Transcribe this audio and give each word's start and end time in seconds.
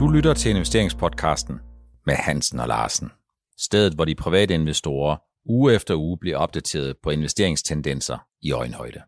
Du 0.00 0.08
lytter 0.08 0.34
til 0.34 0.50
investeringspodcasten 0.50 1.60
med 2.06 2.14
Hansen 2.14 2.60
og 2.60 2.68
Larsen. 2.68 3.10
Stedet, 3.58 3.94
hvor 3.94 4.04
de 4.04 4.14
private 4.14 4.54
investorer 4.54 5.16
uge 5.46 5.74
efter 5.74 5.94
uge 5.94 6.18
bliver 6.18 6.36
opdateret 6.36 6.96
på 7.02 7.10
investeringstendenser 7.10 8.18
i 8.42 8.52
øjenhøjde. 8.52 9.02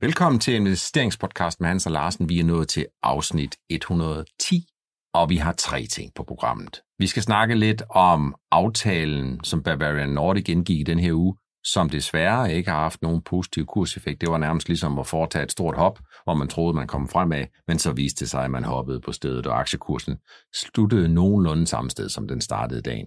Velkommen 0.00 0.40
til 0.40 0.54
investeringspodcasten 0.54 1.62
med 1.62 1.68
Hansen 1.68 1.88
og 1.88 1.92
Larsen. 1.92 2.28
Vi 2.28 2.40
er 2.40 2.44
nået 2.44 2.68
til 2.68 2.86
afsnit 3.02 3.56
110, 3.70 4.66
og 5.14 5.30
vi 5.30 5.36
har 5.36 5.52
tre 5.52 5.86
ting 5.86 6.14
på 6.14 6.22
programmet. 6.22 6.80
Vi 6.98 7.06
skal 7.06 7.22
snakke 7.22 7.54
lidt 7.54 7.82
om 7.90 8.34
aftalen, 8.50 9.44
som 9.44 9.62
Bavarian 9.62 10.08
Nordic 10.08 10.48
indgik 10.48 10.80
i 10.80 10.82
den 10.82 10.98
her 10.98 11.12
uge, 11.12 11.36
som 11.72 11.90
desværre 11.90 12.54
ikke 12.54 12.70
har 12.70 12.80
haft 12.80 13.02
nogen 13.02 13.22
positiv 13.22 13.66
kurseffekt. 13.66 14.20
Det 14.20 14.30
var 14.30 14.38
nærmest 14.38 14.68
ligesom 14.68 14.98
at 14.98 15.06
foretage 15.06 15.42
et 15.42 15.52
stort 15.52 15.76
hop, 15.76 15.98
hvor 16.24 16.34
man 16.34 16.48
troede, 16.48 16.74
man 16.74 16.86
kom 16.86 17.08
fremad, 17.08 17.44
men 17.68 17.78
så 17.78 17.92
viste 17.92 18.20
det 18.20 18.30
sig, 18.30 18.44
at 18.44 18.50
man 18.50 18.64
hoppede 18.64 19.00
på 19.00 19.12
stedet, 19.12 19.46
og 19.46 19.60
aktiekursen 19.60 20.16
sluttede 20.54 21.08
nogenlunde 21.08 21.66
samme 21.66 21.90
sted, 21.90 22.08
som 22.08 22.28
den 22.28 22.40
startede 22.40 22.82
dagen. 22.82 23.06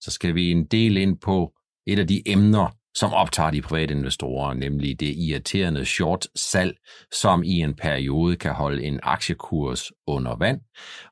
Så 0.00 0.10
skal 0.10 0.34
vi 0.34 0.50
en 0.50 0.64
del 0.64 0.96
ind 0.96 1.18
på 1.18 1.52
et 1.86 1.98
af 1.98 2.06
de 2.06 2.22
emner, 2.26 2.76
som 2.96 3.12
optager 3.12 3.50
de 3.50 3.62
private 3.62 3.94
investorer, 3.94 4.54
nemlig 4.54 5.00
det 5.00 5.14
irriterende 5.16 5.84
short 5.84 6.26
salg, 6.34 6.76
som 7.12 7.42
i 7.42 7.60
en 7.60 7.74
periode 7.74 8.36
kan 8.36 8.52
holde 8.52 8.82
en 8.82 9.00
aktiekurs 9.02 9.92
under 10.06 10.36
vand. 10.36 10.60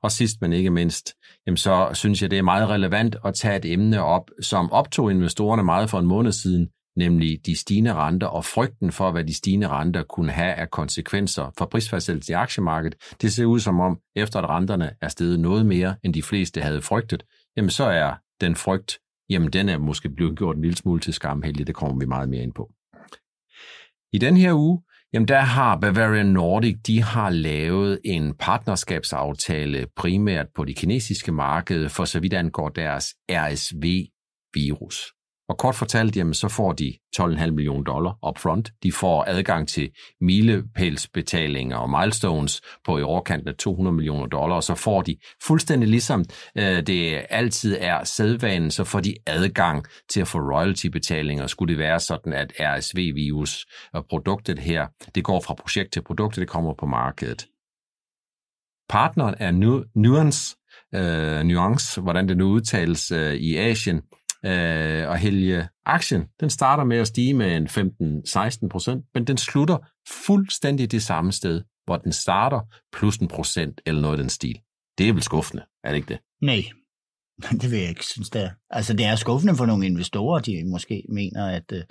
Og 0.03 0.13
sidst 0.13 0.41
men 0.41 0.53
ikke 0.53 0.71
mindst, 0.71 1.15
jamen 1.47 1.57
så 1.57 1.91
synes 1.95 2.23
jeg, 2.23 2.31
det 2.31 2.39
er 2.39 2.43
meget 2.43 2.69
relevant 2.69 3.17
at 3.25 3.35
tage 3.35 3.57
et 3.57 3.73
emne 3.73 4.03
op, 4.03 4.31
som 4.41 4.73
optog 4.73 5.11
investorerne 5.11 5.63
meget 5.63 5.91
for 5.91 5.99
en 5.99 6.07
måned 6.07 6.33
siden, 6.33 6.69
nemlig 6.97 7.47
de 7.47 7.57
stigende 7.57 7.95
renter 7.95 8.27
og 8.27 8.45
frygten 8.45 8.93
for, 8.93 9.11
hvad 9.11 9.25
de 9.25 9.35
stigende 9.35 9.69
renter 9.69 10.03
kunne 10.03 10.33
have 10.33 10.53
af 10.55 10.71
konsekvenser 10.71 11.51
for 11.59 11.67
prisfastsættelse 11.67 12.33
i 12.33 12.35
aktiemarkedet. 12.35 13.15
Det 13.23 13.33
ser 13.33 13.45
ud 13.45 13.61
som 13.61 13.81
om, 13.81 13.99
efter 14.17 14.41
at 14.41 14.49
renterne 14.49 14.91
er 15.01 15.09
steget 15.09 15.41
noget 15.41 15.67
mere, 15.67 15.97
end 16.03 16.15
de 16.15 16.23
fleste 16.23 16.61
havde 16.61 16.83
frygtet, 16.83 17.25
jamen 17.57 17.71
så 17.71 17.85
er 17.85 18.15
den 18.41 18.57
frygt 18.57 18.99
jamen 19.33 19.51
den 19.51 19.69
er 19.69 19.79
måske 19.79 20.09
blevet 20.09 20.39
gjort 20.39 20.57
en 20.57 20.63
lille 20.63 20.77
smule 20.77 21.01
til 21.01 21.15
skamheldig. 21.15 21.67
Det 21.67 21.75
kommer 21.75 21.99
vi 21.99 22.07
meget 22.07 22.29
mere 22.29 22.43
ind 22.43 22.53
på. 22.53 22.73
I 24.13 24.19
den 24.19 24.37
her 24.37 24.53
uge, 24.53 24.83
jamen 25.13 25.29
der 25.29 25.41
har 25.41 25.77
Bavarian 25.77 26.27
Nordic, 26.27 26.77
de 26.87 27.03
har 27.03 27.31
lavet 27.31 28.01
en 28.05 28.35
partnerskabsaftale 28.35 29.87
primært 29.97 30.47
på 30.55 30.65
det 30.65 30.77
kinesiske 30.77 31.33
marked, 31.33 31.89
for 31.89 32.05
så 32.05 32.21
vidt 32.21 32.35
angår 32.35 32.69
deres 32.69 33.07
RSV-virus. 33.31 35.13
Og 35.49 35.59
kort 35.59 35.75
fortalt, 35.75 36.17
jamen, 36.17 36.35
så 36.35 36.49
får 36.49 36.73
de 36.73 36.93
12,5 37.21 37.51
millioner 37.51 37.85
dollar 37.85 38.29
upfront. 38.29 38.71
De 38.83 38.93
får 38.93 39.25
adgang 39.29 39.69
til 39.69 39.91
milepælsbetalinger 40.21 41.77
og 41.77 41.91
milestones 41.91 42.61
på 42.85 42.99
i 42.99 43.03
overkanten 43.03 43.49
af 43.49 43.55
200 43.55 43.97
millioner 43.97 44.27
dollar, 44.27 44.57
og 44.57 44.63
så 44.63 44.75
får 44.75 45.03
de 45.03 45.17
fuldstændig 45.43 45.89
ligesom 45.89 46.25
øh, 46.59 46.83
det 46.87 47.23
altid 47.31 47.77
er 47.81 48.05
sædvanen, 48.05 48.71
så 48.71 48.85
får 48.85 49.01
de 49.01 49.15
adgang 49.27 49.85
til 50.11 50.21
at 50.21 50.29
få 50.29 50.39
royalty-betalinger. 50.39 51.47
Skulle 51.47 51.73
det 51.73 51.79
være 51.79 52.01
sådan, 52.01 52.33
at 52.33 52.53
RSV-virus 52.61 53.67
og 53.93 54.07
produktet 54.11 54.59
her, 54.59 54.87
det 55.15 55.25
går 55.25 55.41
fra 55.41 55.55
projekt 55.55 55.93
til 55.93 56.03
produkt, 56.03 56.37
det 56.37 56.49
kommer 56.49 56.75
på 56.79 56.87
markedet. 56.87 57.47
Partneren 58.89 59.35
er 59.39 59.51
nu, 59.51 59.85
Nuance, 59.95 60.57
øh, 60.95 61.43
Nuance, 61.43 62.01
hvordan 62.01 62.29
det 62.29 62.37
nu 62.37 62.45
udtales 62.45 63.11
øh, 63.11 63.35
i 63.35 63.57
Asien, 63.57 64.03
øh, 64.45 65.09
og 65.09 65.19
Helge 65.19 65.69
aktien, 65.87 66.23
den 66.41 66.51
starter 66.51 66.85
med 66.85 66.97
at 66.97 67.07
stige 67.07 67.35
med 67.35 67.57
en 67.57 67.67
15-16 67.67 68.69
procent, 68.69 69.05
men 69.15 69.25
den 69.25 69.37
slutter 69.37 69.79
fuldstændig 70.27 70.93
det 70.93 71.03
samme 71.03 71.33
sted, 71.33 71.63
hvor 71.85 71.97
den 71.97 72.13
starter, 72.13 72.61
plus 72.93 73.17
en 73.17 73.29
procent 73.29 73.81
eller 73.87 74.01
noget 74.01 74.15
af 74.15 74.23
den 74.23 74.31
stil. 74.31 74.59
Det 74.99 75.09
er 75.09 75.13
vel 75.13 75.23
skuffende, 75.23 75.63
er 75.85 75.89
det 75.89 75.97
ikke 75.97 76.09
det? 76.09 76.19
Nej, 76.43 76.63
det 77.61 77.71
vil 77.71 77.79
jeg 77.79 77.89
ikke 77.89 78.05
synes, 78.05 78.31
det 78.31 78.43
er. 78.43 78.51
Altså, 78.71 78.93
det 78.93 79.07
er 79.07 79.17
skuffende 79.17 79.55
for 79.55 79.67
nogle 79.67 79.87
investorer, 79.87 80.41
de 80.41 80.65
måske 80.71 81.05
mener, 81.09 81.47
at, 81.47 81.73
øh, 81.73 81.83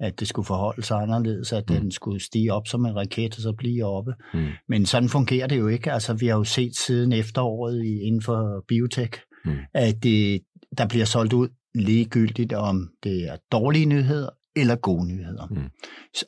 at 0.00 0.20
det 0.20 0.28
skulle 0.28 0.46
forholde 0.46 0.82
sig 0.82 1.02
anderledes, 1.02 1.52
at 1.52 1.70
mm. 1.70 1.76
den 1.76 1.90
skulle 1.90 2.20
stige 2.20 2.52
op 2.52 2.66
som 2.66 2.84
en 2.84 2.96
raket, 2.96 3.36
og 3.36 3.42
så 3.42 3.52
blive 3.58 3.84
oppe. 3.84 4.14
Mm. 4.34 4.48
Men 4.68 4.86
sådan 4.86 5.08
fungerer 5.08 5.46
det 5.46 5.58
jo 5.58 5.68
ikke. 5.68 5.92
Altså, 5.92 6.14
vi 6.14 6.26
har 6.26 6.36
jo 6.36 6.44
set 6.44 6.76
siden 6.76 7.12
efteråret 7.12 7.84
inden 7.84 8.22
for 8.22 8.64
biotech, 8.68 9.20
mm. 9.44 9.56
at 9.74 10.02
det, 10.02 10.40
der 10.78 10.88
bliver 10.88 11.04
solgt 11.04 11.32
ud 11.32 11.48
ligegyldigt 11.74 12.52
om 12.52 12.88
det 13.02 13.28
er 13.28 13.36
dårlige 13.52 13.86
nyheder 13.86 14.28
eller 14.56 14.76
gode 14.76 15.06
nyheder. 15.06 15.46
Mm. 15.50 15.70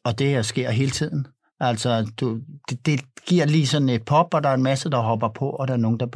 Og 0.04 0.18
det 0.18 0.26
her 0.26 0.42
sker 0.42 0.70
hele 0.70 0.90
tiden. 0.90 1.26
Altså, 1.60 2.12
du, 2.20 2.40
det, 2.70 2.86
det 2.86 3.00
giver 3.26 3.46
lige 3.46 3.66
sådan 3.66 3.88
et 3.88 4.04
pop, 4.04 4.34
og 4.34 4.42
der 4.42 4.48
er 4.48 4.54
en 4.54 4.62
masse, 4.62 4.90
der 4.90 4.98
hopper 4.98 5.28
på, 5.28 5.50
og 5.50 5.68
der 5.68 5.74
er 5.74 5.78
nogen, 5.78 6.00
der 6.00 6.06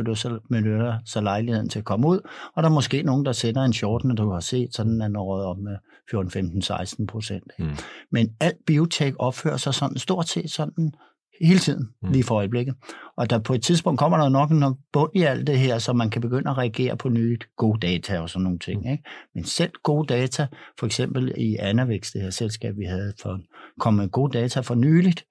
benytter 0.48 0.98
sig 1.04 1.22
lejligheden 1.22 1.68
til 1.68 1.78
at 1.78 1.84
komme 1.84 2.06
ud, 2.06 2.20
og 2.56 2.62
der 2.62 2.68
er 2.68 2.72
måske 2.72 3.02
nogen, 3.02 3.24
der 3.24 3.32
sætter 3.32 3.62
en 3.62 3.72
short, 3.72 4.04
når 4.04 4.14
du 4.14 4.32
har 4.32 4.40
set, 4.40 4.74
sådan 4.74 5.00
er 5.00 5.08
noget 5.08 5.58
med 5.58 5.76
14, 6.10 6.30
15, 6.30 6.62
16 6.62 7.06
procent. 7.06 7.52
Mm. 7.58 7.68
Men 8.12 8.28
alt 8.40 8.56
biotech 8.66 9.16
opfører 9.18 9.56
sig 9.56 9.74
sådan 9.74 9.96
stort 9.96 10.28
set 10.28 10.50
sådan 10.50 10.92
hele 11.40 11.58
tiden, 11.58 11.88
mm. 12.02 12.12
lige 12.12 12.24
for 12.24 12.34
øjeblikket. 12.34 12.74
Og 13.16 13.30
der 13.30 13.38
på 13.38 13.54
et 13.54 13.62
tidspunkt 13.62 13.98
kommer 13.98 14.18
der 14.18 14.28
nok 14.28 14.50
en 14.50 14.64
bund 14.92 15.10
i 15.14 15.22
alt 15.22 15.46
det 15.46 15.58
her, 15.58 15.78
så 15.78 15.92
man 15.92 16.10
kan 16.10 16.22
begynde 16.22 16.50
at 16.50 16.58
reagere 16.58 16.96
på 16.96 17.08
nye 17.08 17.38
gode 17.56 17.86
data 17.86 18.20
og 18.20 18.30
sådan 18.30 18.42
nogle 18.42 18.58
ting. 18.58 18.80
Mm. 18.80 18.90
Ikke? 18.90 19.04
Men 19.34 19.44
selv 19.44 19.72
gode 19.82 20.06
data, 20.06 20.46
for 20.78 20.86
eksempel 20.86 21.32
i 21.36 21.56
Anavex, 21.56 22.12
det 22.12 22.22
her 22.22 22.30
selskab, 22.30 22.76
vi 22.76 22.84
havde 22.84 23.12
for, 23.22 23.40
kom 23.80 23.94
med 23.94 24.08
gode 24.08 24.38
data 24.38 24.60
for 24.60 24.74
nyligt, 24.74 25.24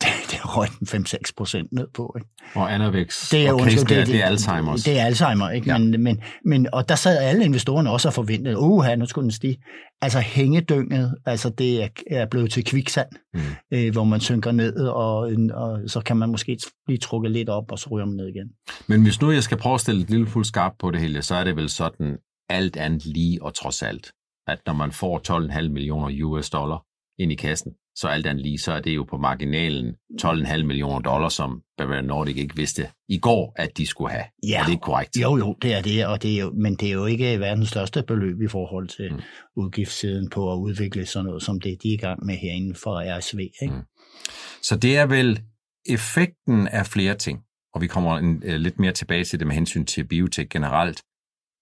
det 0.30 0.56
røg 0.56 0.68
den 0.78 1.04
5-6 1.06 1.20
procent 1.36 1.72
ned 1.72 1.86
på. 1.94 2.16
Ikke? 2.18 2.28
Og 2.54 2.74
Anavex, 2.74 3.30
det 3.30 3.46
er, 3.46 3.52
og 3.52 3.60
case, 3.60 3.76
det, 3.76 3.88
det, 3.88 4.06
det, 4.06 4.24
er 4.24 4.30
Alzheimer's. 4.30 4.84
Det 4.84 4.98
er 4.98 5.04
Alzheimer, 5.04 5.50
ikke? 5.50 5.70
Ja. 5.70 5.78
Men, 5.78 6.02
men, 6.02 6.22
men, 6.44 6.68
og 6.72 6.88
der 6.88 6.94
sad 6.94 7.18
alle 7.18 7.44
investorerne 7.44 7.90
også 7.90 8.08
og 8.08 8.14
forventede, 8.14 8.58
uha, 8.58 8.94
nu 8.94 9.06
skulle 9.06 9.22
den 9.22 9.30
stige. 9.30 9.56
Altså 10.02 10.20
hængedynget, 10.20 11.14
altså 11.26 11.50
det 11.50 11.82
er, 11.82 11.88
er 12.10 12.26
blevet 12.26 12.50
til 12.50 12.64
kviksand, 12.64 13.08
mm. 13.34 13.40
øh, 13.72 13.92
hvor 13.92 14.04
man 14.04 14.20
synker 14.20 14.52
ned, 14.52 14.76
og, 14.76 15.32
og 15.54 15.80
så 15.86 16.00
kan 16.00 16.16
man 16.16 16.30
måske 16.30 16.58
blive 16.86 16.98
trukket 16.98 17.30
lidt 17.30 17.48
op, 17.48 17.72
og 17.72 17.78
så 17.78 17.88
ryger 17.90 18.06
man 18.06 18.16
ned 18.16 18.26
igen. 18.26 18.48
Men 18.86 19.02
hvis 19.02 19.20
nu 19.20 19.30
jeg 19.30 19.42
skal 19.42 19.58
prøve 19.58 19.74
at 19.74 19.80
stille 19.80 20.02
et 20.02 20.10
lille 20.10 20.26
fuld 20.26 20.44
skarp 20.44 20.72
på 20.78 20.90
det 20.90 21.00
hele, 21.00 21.22
så 21.22 21.34
er 21.34 21.44
det 21.44 21.56
vel 21.56 21.68
sådan 21.68 22.18
alt 22.48 22.76
andet 22.76 23.06
lige 23.06 23.42
og 23.42 23.54
trods 23.54 23.82
alt, 23.82 24.12
at 24.46 24.58
når 24.66 24.72
man 24.72 24.92
får 24.92 25.40
12,5 25.58 25.68
millioner 25.68 26.24
US 26.24 26.50
dollar 26.50 26.84
ind 27.20 27.32
i 27.32 27.34
kassen, 27.34 27.72
så 27.94 28.08
alt 28.08 28.26
andet 28.26 28.42
lige, 28.44 28.58
så 28.58 28.72
er 28.72 28.80
det 28.80 28.96
jo 28.96 29.04
på 29.04 29.16
marginalen 29.16 29.94
12,5 30.22 30.62
millioner 30.62 31.00
dollars, 31.00 31.32
som 31.32 31.62
Bavarian 31.78 32.04
Nordic 32.04 32.36
ikke 32.36 32.56
vidste 32.56 32.88
i 33.08 33.18
går, 33.18 33.54
at 33.56 33.76
de 33.76 33.86
skulle 33.86 34.10
have. 34.10 34.24
Ja, 34.48 34.60
er 34.60 34.64
det 34.64 34.72
ikke 34.72 34.82
korrekt? 34.82 35.16
Jo, 35.16 35.36
jo, 35.36 35.56
det 35.62 35.74
er 35.74 35.82
det, 35.82 36.06
og 36.06 36.22
det 36.22 36.34
er 36.36 36.40
jo, 36.40 36.50
men 36.50 36.74
det 36.74 36.88
er 36.88 36.92
jo 36.92 37.06
ikke 37.06 37.40
verdens 37.40 37.68
største 37.68 38.02
beløb 38.02 38.42
i 38.42 38.48
forhold 38.48 38.88
til 38.88 39.12
mm. 39.12 39.20
udgiftssiden 39.56 40.30
på 40.30 40.52
at 40.52 40.56
udvikle 40.56 41.06
sådan 41.06 41.26
noget, 41.26 41.42
som 41.42 41.60
det 41.60 41.82
de 41.82 41.88
er 41.88 41.94
i 41.94 41.96
gang 41.96 42.26
med 42.26 42.34
herinde 42.34 42.74
for 42.74 43.18
RSV. 43.18 43.38
Ikke? 43.38 43.74
Mm. 43.74 43.82
Så 44.62 44.76
det 44.76 44.96
er 44.96 45.06
vel 45.06 45.42
effekten 45.86 46.68
af 46.68 46.86
flere 46.86 47.14
ting, 47.14 47.40
og 47.74 47.80
vi 47.80 47.86
kommer 47.86 48.18
en, 48.18 48.36
uh, 48.36 48.54
lidt 48.54 48.78
mere 48.78 48.92
tilbage 48.92 49.24
til 49.24 49.38
det 49.38 49.46
med 49.46 49.54
hensyn 49.54 49.84
til 49.84 50.04
biotech 50.04 50.48
generelt. 50.48 51.02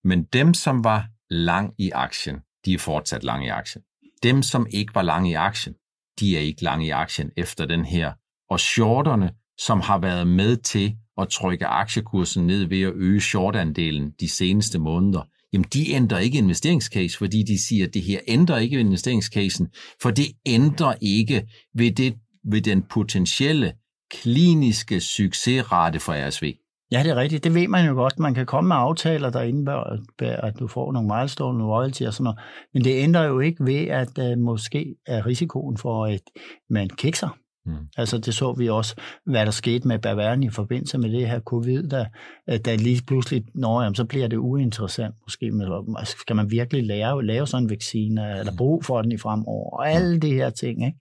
Men 0.05 0.23
dem, 0.23 0.55
som 0.55 0.85
var 0.85 1.07
lang 1.31 1.75
i 1.79 1.91
aktien, 1.91 2.37
de 2.65 2.75
er 2.75 2.79
fortsat 2.79 3.25
lang 3.25 3.47
i 3.47 3.49
aktien. 3.49 3.83
Dem, 4.23 4.43
som 4.43 4.67
ikke 4.71 4.95
var 4.95 5.03
lange 5.03 5.31
i 5.31 5.35
aktien, 5.35 5.75
de 6.21 6.37
er 6.37 6.41
ikke 6.41 6.63
lange 6.63 6.87
i 6.87 6.91
aktien 6.91 7.31
efter 7.37 7.67
den 7.67 7.85
her. 7.85 8.13
Og 8.51 8.61
shorterne, 8.61 9.31
som 9.59 9.81
har 9.81 9.99
været 9.99 10.27
med 10.27 10.57
til 10.57 10.97
at 11.19 11.29
trykke 11.29 11.67
aktiekursen 11.67 12.47
ned 12.47 12.65
ved 12.65 12.83
at 12.83 12.93
øge 12.95 13.21
shortandelen 13.21 14.13
de 14.21 14.29
seneste 14.29 14.79
måneder, 14.79 15.23
jamen 15.53 15.67
de 15.73 15.91
ændrer 15.91 16.19
ikke 16.19 16.39
investeringscase, 16.39 17.19
fordi 17.19 17.43
de 17.43 17.67
siger, 17.67 17.87
at 17.87 17.95
det 17.95 18.03
her 18.03 18.21
ændrer 18.29 18.59
ikke 18.59 18.81
investeringscasen, 18.81 19.69
for 20.03 20.11
det 20.11 20.27
ændrer 20.47 20.95
ikke 21.01 21.49
ved, 21.75 21.91
det, 21.91 22.15
ved 22.45 22.61
den 22.61 22.83
potentielle 22.83 23.73
kliniske 24.11 25.01
succesrate 25.01 26.01
for 26.01 26.29
RSV. 26.29 26.53
Ja, 26.93 27.03
det 27.03 27.11
er 27.11 27.17
rigtigt. 27.17 27.45
Det 27.45 27.55
ved 27.55 27.69
man 27.69 27.87
jo 27.87 27.95
godt. 27.95 28.19
Man 28.19 28.35
kan 28.35 28.47
komme 28.47 28.69
med 28.69 28.77
aftaler, 28.77 29.31
der 29.31 29.43
indebærer, 29.43 30.01
at 30.21 30.59
du 30.59 30.67
får 30.67 30.93
nogle 30.93 31.09
milestone, 31.17 31.65
royalty 31.65 32.03
og 32.03 32.15
sådan 32.15 32.25
noget. 32.25 32.39
Men 32.75 32.85
det 32.85 33.03
ændrer 33.03 33.25
jo 33.25 33.41
ikke 33.41 33.65
ved, 33.65 33.89
at 33.89 34.19
uh, 34.19 34.39
måske 34.39 34.95
er 35.07 35.27
risikoen 35.27 35.77
for, 35.77 36.07
at 36.07 36.23
man 36.71 36.89
kikser. 36.89 37.29
Mm. 37.67 37.75
Altså 37.97 38.19
det 38.19 38.35
så 38.35 38.53
vi 38.53 38.69
også, 38.69 38.95
hvad 39.27 39.47
der 39.47 39.53
skete 39.53 39.89
med 39.89 39.99
Bavarian 39.99 40.43
i 40.43 40.51
forbindelse 40.51 40.99
med 40.99 41.13
det 41.13 41.29
her 41.29 41.41
covid, 41.41 41.83
der, 41.83 42.05
der 42.47 42.77
lige 42.77 43.03
pludselig, 43.07 43.45
når 43.55 43.83
jamen, 43.83 43.95
så 43.95 44.05
bliver 44.05 44.29
det 44.29 44.37
uinteressant 44.37 45.15
måske. 45.27 45.51
Med, 45.51 45.67
skal 46.05 46.37
man 46.37 46.51
virkelig 46.51 46.87
lave, 46.87 47.27
lave 47.27 47.47
sådan 47.47 47.65
en 47.65 47.71
vaccine, 47.71 48.39
eller 48.39 48.53
mm. 48.53 48.57
brug 48.57 48.85
for 48.85 49.03
den 49.03 49.13
i 49.13 49.19
fremover, 49.19 49.79
og 49.79 49.91
alle 49.91 50.21
de 50.21 50.33
her 50.33 50.51
ting. 50.51 50.87
Ikke? 50.87 50.99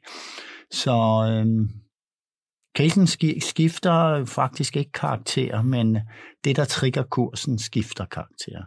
Så 0.72 1.28
øhm, 1.32 1.70
Casen 2.78 3.08
skifter 3.42 4.26
faktisk 4.26 4.78
ikke 4.78 4.92
karakter, 4.92 5.62
men 5.62 5.98
det, 6.44 6.56
der 6.56 6.66
trigger 6.66 7.04
kursen, 7.04 7.60
skifter 7.60 8.06
karakter. 8.06 8.60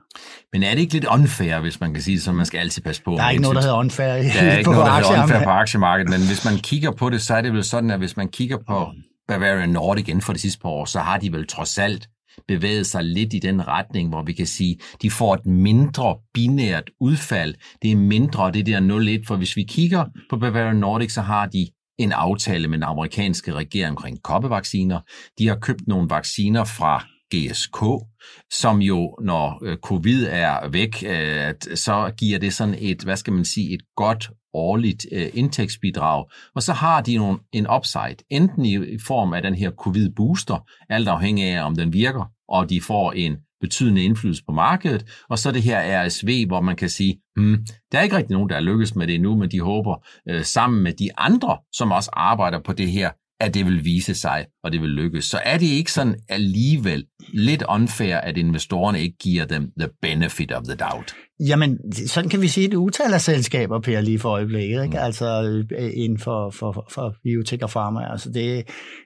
Men 0.52 0.62
er 0.62 0.70
det 0.74 0.80
ikke 0.80 0.92
lidt 0.92 1.04
unfair, 1.04 1.60
hvis 1.60 1.80
man 1.80 1.94
kan 1.94 2.02
sige 2.02 2.14
det, 2.14 2.22
så 2.22 2.32
man 2.32 2.46
skal 2.46 2.58
altid 2.58 2.82
passe 2.82 3.02
på? 3.02 3.10
Der 3.10 3.22
er 3.22 3.30
ikke 3.30 3.42
noget, 3.42 3.56
der 3.56 3.62
hedder 3.62 3.76
unfair 3.76 4.06
Der 4.06 4.12
er 4.12 4.58
ikke 4.58 4.70
noget, 4.70 4.86
der 4.86 4.92
hedder 4.92 5.22
unfair 5.22 5.44
på 5.44 5.50
aktiemarkedet, 5.50 6.10
men 6.10 6.26
hvis 6.26 6.44
man 6.44 6.56
kigger 6.56 6.90
på 6.90 7.10
det, 7.10 7.22
så 7.22 7.34
er 7.34 7.40
det 7.40 7.52
vel 7.52 7.64
sådan, 7.64 7.90
at 7.90 7.98
hvis 7.98 8.16
man 8.16 8.28
kigger 8.28 8.58
på 8.66 8.92
Bavarian 9.28 9.68
Nordic 9.68 10.08
inden 10.08 10.22
for 10.22 10.32
de 10.32 10.38
sidste 10.38 10.60
par 10.60 10.68
år, 10.68 10.84
så 10.84 10.98
har 10.98 11.18
de 11.18 11.32
vel 11.32 11.46
trods 11.46 11.78
alt 11.78 12.08
bevæget 12.48 12.86
sig 12.86 13.04
lidt 13.04 13.34
i 13.34 13.38
den 13.38 13.68
retning, 13.68 14.08
hvor 14.08 14.22
vi 14.22 14.32
kan 14.32 14.46
sige, 14.46 14.78
de 15.02 15.10
får 15.10 15.34
et 15.34 15.46
mindre 15.46 16.16
binært 16.34 16.90
udfald. 17.00 17.54
Det 17.82 17.92
er 17.92 17.96
mindre 17.96 18.50
det 18.50 18.66
der 18.66 19.20
0-1, 19.20 19.26
for 19.26 19.36
hvis 19.36 19.56
vi 19.56 19.62
kigger 19.68 20.04
på 20.30 20.36
Bavarian 20.36 20.76
Nordic, 20.76 21.12
så 21.12 21.20
har 21.20 21.46
de 21.46 21.66
en 22.02 22.12
aftale 22.12 22.68
med 22.68 22.78
den 22.78 22.82
amerikanske 22.82 23.52
regering 23.52 23.90
omkring 23.90 24.22
koppevacciner. 24.22 25.00
De 25.38 25.48
har 25.48 25.56
købt 25.56 25.88
nogle 25.88 26.10
vacciner 26.10 26.64
fra 26.64 27.04
GSK, 27.34 28.06
som 28.52 28.82
jo, 28.82 29.18
når 29.22 29.64
øh, 29.64 29.76
covid 29.76 30.26
er 30.30 30.68
væk, 30.68 31.04
øh, 31.06 31.54
så 31.74 32.12
giver 32.18 32.38
det 32.38 32.54
sådan 32.54 32.76
et, 32.78 33.02
hvad 33.02 33.16
skal 33.16 33.32
man 33.32 33.44
sige, 33.44 33.74
et 33.74 33.82
godt 33.96 34.30
årligt 34.54 35.06
øh, 35.12 35.30
indtægtsbidrag. 35.34 36.24
Og 36.54 36.62
så 36.62 36.72
har 36.72 37.00
de 37.00 37.16
nogle, 37.16 37.38
en 37.52 37.66
upside, 37.70 38.16
enten 38.30 38.64
i 38.64 38.98
form 39.06 39.32
af 39.32 39.42
den 39.42 39.54
her 39.54 39.70
covid-booster, 39.70 40.68
alt 40.88 41.08
afhængig 41.08 41.44
af, 41.44 41.64
om 41.64 41.76
den 41.76 41.92
virker, 41.92 42.24
og 42.48 42.70
de 42.70 42.80
får 42.80 43.12
en 43.12 43.36
betydende 43.60 44.04
indflydelse 44.04 44.42
på 44.48 44.52
markedet, 44.52 45.04
og 45.28 45.38
så 45.38 45.52
det 45.52 45.62
her 45.62 46.06
RSV, 46.06 46.46
hvor 46.46 46.60
man 46.60 46.76
kan 46.76 46.88
sige, 46.88 47.20
hmm, 47.36 47.66
der 47.92 47.98
er 47.98 48.02
ikke 48.02 48.16
rigtig 48.16 48.32
nogen, 48.32 48.48
der 48.48 48.56
er 48.56 48.60
lykkes 48.60 48.94
med 48.96 49.06
det 49.06 49.14
endnu, 49.14 49.36
men 49.36 49.50
de 49.50 49.60
håber 49.60 50.06
øh, 50.28 50.44
sammen 50.44 50.82
med 50.82 50.92
de 50.92 51.08
andre, 51.18 51.58
som 51.72 51.92
også 51.92 52.10
arbejder 52.12 52.60
på 52.62 52.72
det 52.72 52.90
her, 52.90 53.10
at 53.40 53.54
det 53.54 53.66
vil 53.66 53.84
vise 53.84 54.14
sig, 54.14 54.46
og 54.64 54.72
det 54.72 54.82
vil 54.82 54.90
lykkes. 54.90 55.24
Så 55.24 55.40
er 55.44 55.58
det 55.58 55.66
ikke 55.66 55.92
sådan 55.92 56.14
alligevel 56.28 57.04
lidt 57.32 57.62
unfair, 57.68 58.16
at 58.16 58.36
investorerne 58.36 59.00
ikke 59.00 59.16
giver 59.16 59.44
dem 59.44 59.72
the 59.78 59.88
benefit 60.02 60.52
of 60.52 60.62
the 60.62 60.74
doubt? 60.74 61.14
Jamen, 61.40 61.92
sådan 61.92 62.30
kan 62.30 62.40
vi 62.40 62.48
sige, 62.48 62.68
det 62.68 62.76
utal 62.76 63.14
af 63.14 63.20
selskaber, 63.20 63.80
Per, 63.80 64.00
lige 64.00 64.18
for 64.18 64.28
øjeblikket, 64.28 64.82
ikke? 64.84 64.96
Mm. 64.96 65.04
altså 65.04 65.42
øh, 65.78 65.90
inden 65.94 66.18
for, 66.18 66.50
for, 66.50 66.86
for 66.90 67.14
biotek 67.22 67.62
og 67.62 67.70
pharma. 67.70 68.12
Altså 68.12 68.30
det, 68.30 68.64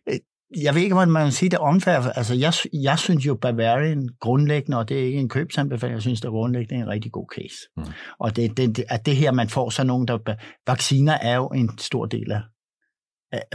øh, 0.08 0.18
jeg 0.62 0.74
ved 0.74 0.82
ikke, 0.82 0.94
hvordan 0.94 1.12
man 1.12 1.32
sige 1.32 1.48
det 1.48 1.58
unfair. 1.58 1.98
Altså, 2.16 2.34
jeg, 2.34 2.52
jeg 2.72 2.98
synes 2.98 3.26
jo, 3.26 3.34
Bavarian 3.34 4.08
grundlæggende, 4.20 4.78
og 4.78 4.88
det 4.88 5.00
er 5.00 5.04
ikke 5.04 5.18
en 5.18 5.28
købsanbefaling, 5.28 5.94
jeg 5.94 6.02
synes, 6.02 6.20
det 6.20 6.28
er 6.28 6.32
grundlæggende 6.32 6.82
en 6.82 6.88
rigtig 6.88 7.12
god 7.12 7.26
case. 7.36 7.56
Mm. 7.76 7.92
Og 8.18 8.36
det, 8.36 8.56
det, 8.56 8.84
at 8.88 9.06
det 9.06 9.16
her, 9.16 9.32
man 9.32 9.48
får 9.48 9.70
så 9.70 9.84
nogen, 9.84 10.08
der... 10.08 10.18
Vacciner 10.66 11.12
er 11.12 11.36
jo 11.36 11.48
en 11.48 11.78
stor 11.78 12.06
del 12.06 12.32
af 12.32 12.42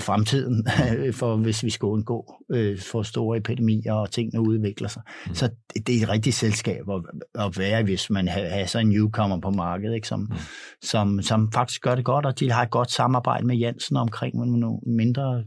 fremtiden, 0.01 0.67
for 1.19 1.35
hvis 1.35 1.63
vi 1.63 1.69
skal 1.69 1.85
undgå 1.85 2.33
øh, 2.51 2.79
for 2.79 3.03
store 3.03 3.37
epidemier 3.37 3.93
og 3.93 4.11
tingene 4.11 4.41
udvikler 4.49 4.87
sig. 4.87 5.01
Mm. 5.27 5.35
Så 5.35 5.49
det, 5.73 5.87
det 5.87 5.97
er 5.97 6.03
et 6.03 6.09
rigtigt 6.09 6.35
selskab 6.35 6.83
at, 6.89 7.01
at 7.45 7.57
være, 7.57 7.83
hvis 7.83 8.09
man 8.09 8.27
har, 8.27 8.41
har 8.41 8.65
så 8.65 8.79
en 8.79 8.89
newcomer 8.89 9.39
på 9.39 9.49
markedet, 9.49 9.95
ikke, 9.95 10.07
som, 10.07 10.19
mm. 10.19 10.35
som, 10.81 11.21
som 11.21 11.51
faktisk 11.51 11.81
gør 11.81 11.95
det 11.95 12.05
godt, 12.05 12.25
og 12.25 12.39
de 12.39 12.51
har 12.51 12.63
et 12.63 12.71
godt 12.71 12.91
samarbejde 12.91 13.45
med 13.47 13.57
Jensen 13.57 13.97
omkring 13.97 14.35
nogle 14.35 14.79
mindre 14.85 15.43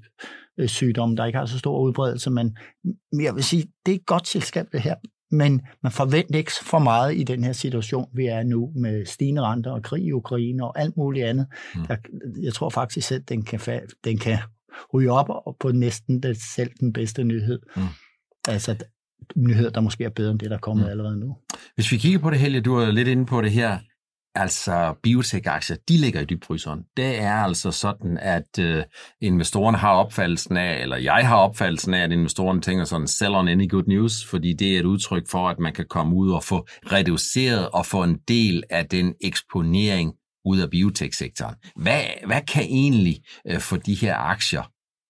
øh, 0.58 0.68
sygdomme, 0.68 1.16
der 1.16 1.24
ikke 1.24 1.38
har 1.38 1.46
så 1.46 1.58
stor 1.58 1.80
udbredelse, 1.80 2.30
men 2.30 2.56
jeg 3.12 3.34
vil 3.34 3.44
sige, 3.44 3.64
det 3.86 3.92
er 3.92 3.96
et 3.96 4.06
godt 4.06 4.28
selskab 4.28 4.66
det 4.72 4.80
her 4.80 4.94
men 5.32 5.62
man 5.82 5.92
forventer 5.92 6.38
ikke 6.38 6.52
for 6.62 6.78
meget 6.78 7.16
i 7.16 7.24
den 7.24 7.44
her 7.44 7.52
situation, 7.52 8.08
vi 8.14 8.26
er 8.26 8.42
nu 8.42 8.72
med 8.74 9.06
stigende 9.06 9.42
renter 9.42 9.70
og 9.70 9.82
krig 9.82 10.04
i 10.04 10.12
Ukraine 10.12 10.64
og 10.64 10.80
alt 10.80 10.96
muligt 10.96 11.26
andet. 11.26 11.46
Mm. 11.74 11.80
Jeg, 11.88 11.98
jeg 12.42 12.54
tror 12.54 12.70
faktisk 12.70 13.08
selv, 13.08 13.22
den 13.22 13.42
kan, 13.42 13.60
den 14.04 14.18
kan 14.18 14.38
ryge 14.94 15.12
op 15.12 15.26
og 15.28 15.56
på 15.60 15.72
næsten 15.72 16.22
det, 16.22 16.36
selv 16.54 16.70
den 16.80 16.92
bedste 16.92 17.24
nyhed. 17.24 17.60
Mm. 17.76 17.82
Altså 18.48 18.76
nyheder, 19.36 19.70
der 19.70 19.80
måske 19.80 20.04
er 20.04 20.10
bedre 20.10 20.30
end 20.30 20.38
det, 20.38 20.50
der 20.50 20.56
er 20.56 20.60
kommet 20.60 20.84
mm. 20.84 20.90
allerede 20.90 21.20
nu. 21.20 21.36
Hvis 21.74 21.92
vi 21.92 21.96
kigger 21.96 22.18
på 22.18 22.30
det, 22.30 22.38
Helge, 22.38 22.60
du 22.60 22.74
er 22.74 22.90
lidt 22.90 23.08
inde 23.08 23.26
på 23.26 23.42
det 23.42 23.50
her, 23.50 23.78
altså 24.34 24.94
biotech-aktier, 25.02 25.76
de 25.88 25.96
ligger 25.96 26.20
i 26.20 26.24
dybfryseren. 26.24 26.80
Det 26.96 27.20
er 27.20 27.34
altså 27.34 27.70
sådan, 27.70 28.18
at 28.18 28.58
øh, 28.60 28.84
investorerne 29.20 29.78
har 29.78 29.92
opfattelsen 29.92 30.56
af, 30.56 30.82
eller 30.82 30.96
jeg 30.96 31.28
har 31.28 31.36
opfattelsen 31.36 31.94
af, 31.94 32.02
at 32.02 32.12
investorerne 32.12 32.60
tænker 32.60 32.84
sådan, 32.84 33.06
sell 33.06 33.34
on 33.34 33.48
any 33.48 33.68
good 33.68 33.84
news, 33.86 34.26
fordi 34.26 34.52
det 34.52 34.74
er 34.74 34.80
et 34.80 34.84
udtryk 34.84 35.28
for, 35.30 35.48
at 35.48 35.58
man 35.58 35.72
kan 35.72 35.86
komme 35.90 36.16
ud 36.16 36.30
og 36.30 36.44
få 36.44 36.66
reduceret 36.92 37.68
og 37.68 37.86
få 37.86 38.02
en 38.02 38.18
del 38.28 38.62
af 38.70 38.86
den 38.86 39.14
eksponering 39.24 40.12
ud 40.44 40.58
af 40.58 40.70
biotech-sektoren. 40.70 41.54
Hvad, 41.76 42.02
hvad 42.26 42.40
kan 42.40 42.62
egentlig 42.62 43.22
øh, 43.46 43.60
få 43.60 43.76
de 43.76 43.94
her 43.94 44.16
aktier 44.16 44.62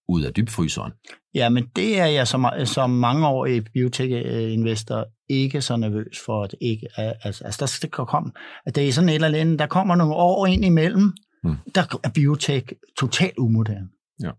ud 0.09 0.23
af 0.23 0.33
dybfryseren? 0.33 0.91
Ja, 1.35 1.49
men 1.49 1.65
det 1.75 1.99
er 1.99 2.05
jeg 2.05 2.27
som, 2.27 2.45
som 2.65 2.89
mangeårig 2.89 3.63
biotech-investor 3.73 5.05
ikke 5.29 5.61
så 5.61 5.75
nervøs 5.75 6.19
for, 6.25 6.43
at 6.43 6.55
ikke, 6.61 6.87
altså, 6.97 7.43
altså 7.43 7.57
der 7.59 7.65
skal 7.65 7.89
komme, 7.89 8.31
at 8.65 8.75
det 8.75 8.87
er 8.87 8.91
sådan 8.91 9.09
et 9.09 9.15
eller 9.15 9.39
andet, 9.39 9.59
der 9.59 9.67
kommer 9.67 9.95
nogle 9.95 10.13
år 10.15 10.45
ind 10.45 10.65
imellem, 10.65 11.13
mm. 11.43 11.55
der 11.75 11.99
er 12.03 12.09
biotech 12.09 12.67
totalt 12.99 13.37
umoderne. 13.37 13.87
Ja. 14.23 14.31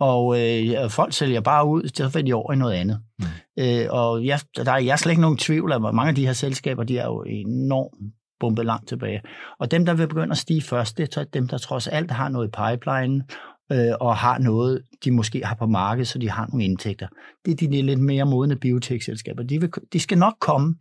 Og 0.00 0.40
øh, 0.40 0.90
folk 0.90 1.12
sælger 1.12 1.40
bare 1.40 1.66
ud, 1.66 1.88
så 1.94 2.08
får 2.08 2.20
de 2.20 2.32
over 2.32 2.52
i 2.52 2.56
noget 2.56 2.74
andet. 2.74 3.00
Mm. 3.18 3.24
Øh, 3.58 3.86
og 3.90 4.24
jeg, 4.24 4.40
der 4.56 4.72
er 4.72 4.78
jeg 4.78 4.98
slet 4.98 5.12
ikke 5.12 5.22
nogen 5.22 5.38
tvivl 5.38 5.72
om, 5.72 5.84
at 5.84 5.94
mange 5.94 6.08
af 6.08 6.14
de 6.14 6.26
her 6.26 6.32
selskaber, 6.32 6.84
de 6.84 6.98
er 6.98 7.06
jo 7.06 7.24
enormt 7.26 8.14
bumpet 8.40 8.66
langt 8.66 8.88
tilbage. 8.88 9.22
Og 9.60 9.70
dem, 9.70 9.86
der 9.86 9.94
vil 9.94 10.08
begynde 10.08 10.30
at 10.30 10.38
stige 10.38 10.62
først, 10.62 10.98
det 10.98 11.16
er 11.16 11.24
dem, 11.24 11.48
der 11.48 11.58
trods 11.58 11.88
alt 11.88 12.10
har 12.10 12.28
noget 12.28 12.52
pipeline, 12.52 13.24
øh, 13.72 13.92
og 14.00 14.16
har 14.16 14.38
noget, 14.38 14.82
de 15.04 15.10
måske 15.10 15.44
har 15.44 15.54
på 15.54 15.66
markedet, 15.66 16.08
så 16.08 16.18
de 16.18 16.30
har 16.30 16.46
nogle 16.46 16.64
indtægter. 16.64 17.06
Det 17.44 17.52
er 17.52 17.68
de 17.68 17.82
lidt 17.82 18.00
mere 18.00 18.24
modne 18.24 18.56
biotech-selskaber. 18.56 19.42
De, 19.42 19.60
vil, 19.60 19.70
de 19.92 20.00
skal 20.00 20.18
nok 20.18 20.34
komme 20.40 20.74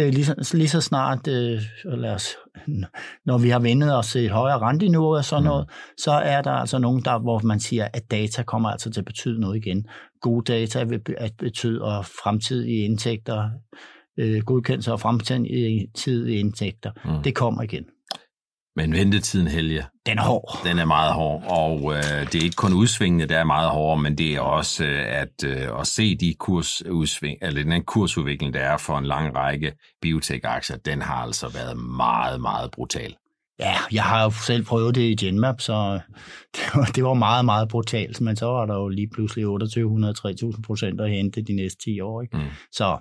øh, 0.00 0.08
lige, 0.08 0.24
så, 0.24 0.50
lige 0.56 0.68
så 0.68 0.80
snart, 0.80 1.28
øh, 1.28 1.60
lad 1.84 2.14
os, 2.14 2.28
når 3.26 3.38
vi 3.38 3.48
har 3.48 3.58
vendet 3.58 3.96
os 3.96 4.12
til 4.12 4.24
et 4.24 4.30
højere 4.30 4.58
renteniveau 4.58 5.16
og 5.16 5.24
sådan 5.24 5.42
mm. 5.42 5.48
noget, 5.48 5.70
så 5.98 6.12
er 6.12 6.42
der 6.42 6.52
altså 6.52 6.78
nogen, 6.78 7.02
der, 7.04 7.18
hvor 7.18 7.40
man 7.44 7.60
siger, 7.60 7.88
at 7.92 8.10
data 8.10 8.42
kommer 8.42 8.68
altså 8.68 8.90
til 8.90 9.00
at 9.00 9.04
betyde 9.04 9.40
noget 9.40 9.56
igen. 9.56 9.86
Gode 10.20 10.52
data 10.52 10.84
vil 10.84 11.00
at 11.18 11.32
betyde 11.38 11.82
og 11.82 12.04
fremtidige 12.06 12.84
indtægter, 12.84 13.50
øh, 14.18 14.42
godkendelse 14.42 14.92
og 14.92 15.00
fremtidige 15.00 16.38
indtægter, 16.38 16.90
mm. 17.04 17.22
det 17.22 17.34
kommer 17.34 17.62
igen. 17.62 17.84
Men 18.76 18.92
ventetiden, 18.92 19.46
Helge, 19.48 19.84
den 20.06 20.18
er 20.18 20.22
hård. 20.22 20.60
Den 20.64 20.78
er 20.78 20.84
meget 20.84 21.12
hård, 21.12 21.44
og 21.48 21.94
øh, 21.94 22.32
det 22.32 22.34
er 22.34 22.44
ikke 22.44 22.56
kun 22.56 22.72
udsvingene, 22.72 23.26
der 23.26 23.38
er 23.38 23.44
meget 23.44 23.70
hårde, 23.70 24.02
men 24.02 24.18
det 24.18 24.34
er 24.34 24.40
også 24.40 24.84
øh, 24.84 25.04
at, 25.06 25.44
øh, 25.44 25.80
at 25.80 25.86
se 25.86 26.16
de 26.16 26.34
kursudsving, 26.34 27.38
eller 27.42 27.62
den 27.62 27.84
kursudvikling, 27.84 28.54
der 28.54 28.60
er 28.60 28.76
for 28.76 28.98
en 28.98 29.06
lang 29.06 29.36
række 29.36 29.72
biotech-aktier, 30.02 30.76
den 30.76 31.02
har 31.02 31.14
altså 31.14 31.48
været 31.48 31.76
meget, 31.76 32.40
meget 32.40 32.70
brutal. 32.70 33.16
Ja, 33.58 33.74
jeg 33.92 34.02
har 34.02 34.22
jo 34.24 34.30
selv 34.30 34.64
prøvet 34.64 34.94
det 34.94 35.00
i 35.00 35.24
Genmap, 35.24 35.60
så 35.60 36.00
det 36.56 36.62
var, 36.74 36.84
det 36.84 37.04
var 37.04 37.14
meget, 37.14 37.44
meget 37.44 37.68
brutalt, 37.68 38.20
men 38.20 38.36
så 38.36 38.46
var 38.46 38.66
der 38.66 38.74
jo 38.74 38.88
lige 38.88 39.08
pludselig 39.14 39.44
2800-3000 39.44 40.62
procent 40.66 41.00
at 41.00 41.10
hente 41.10 41.42
de 41.42 41.52
næste 41.52 41.78
10 41.84 42.00
år. 42.00 42.22
Ikke? 42.22 42.36
Mm. 42.36 42.44
Så 42.72 42.98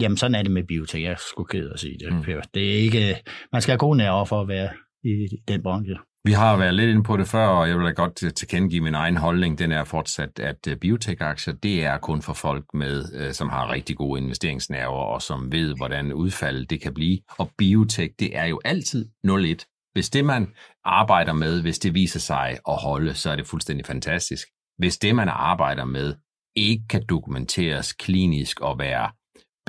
Jamen, 0.00 0.16
sådan 0.16 0.34
er 0.34 0.42
det 0.42 0.50
med 0.50 0.64
biotek. 0.64 1.02
Jeg 1.02 1.16
skulle 1.18 1.48
ked 1.48 1.70
at 1.70 1.80
sige 1.80 1.98
det. 1.98 2.12
Mm. 2.12 2.42
Det 2.54 2.70
er 2.70 2.78
ikke, 2.78 3.16
man 3.52 3.62
skal 3.62 3.72
have 3.72 3.78
gode 3.78 3.96
nerver 3.96 4.24
for 4.24 4.40
at 4.40 4.48
være 4.48 4.68
i 5.04 5.28
den 5.48 5.62
branche. 5.62 5.96
Vi 6.24 6.32
har 6.32 6.56
været 6.56 6.74
lidt 6.74 6.90
inde 6.90 7.02
på 7.02 7.16
det 7.16 7.28
før, 7.28 7.46
og 7.46 7.68
jeg 7.68 7.78
vil 7.78 7.86
da 7.86 7.90
godt 7.90 8.34
tilkendegive 8.34 8.82
min 8.82 8.94
egen 8.94 9.16
holdning. 9.16 9.58
Den 9.58 9.72
er 9.72 9.84
fortsat, 9.84 10.38
at 10.38 10.68
øh, 10.68 10.76
biotech-aktier, 10.76 11.54
det 11.54 11.84
er 11.84 11.98
kun 11.98 12.22
for 12.22 12.32
folk 12.32 12.64
med, 12.74 13.04
øh, 13.14 13.32
som 13.32 13.48
har 13.48 13.72
rigtig 13.72 13.96
gode 13.96 14.20
investeringsnerver, 14.20 15.02
og 15.14 15.22
som 15.22 15.52
ved, 15.52 15.74
hvordan 15.76 16.12
udfaldet 16.12 16.70
det 16.70 16.80
kan 16.80 16.94
blive. 16.94 17.18
Og 17.38 17.50
biotech, 17.58 18.14
det 18.18 18.36
er 18.36 18.44
jo 18.44 18.60
altid 18.64 19.06
0-1. 19.26 19.90
Hvis 19.92 20.10
det, 20.10 20.24
man 20.24 20.48
arbejder 20.84 21.32
med, 21.32 21.62
hvis 21.62 21.78
det 21.78 21.94
viser 21.94 22.20
sig 22.20 22.58
at 22.68 22.76
holde, 22.82 23.14
så 23.14 23.30
er 23.30 23.36
det 23.36 23.46
fuldstændig 23.46 23.86
fantastisk. 23.86 24.48
Hvis 24.78 24.98
det, 24.98 25.14
man 25.14 25.28
arbejder 25.28 25.84
med, 25.84 26.14
ikke 26.56 26.84
kan 26.90 27.02
dokumenteres 27.08 27.92
klinisk 27.92 28.60
og 28.60 28.78
være 28.78 29.10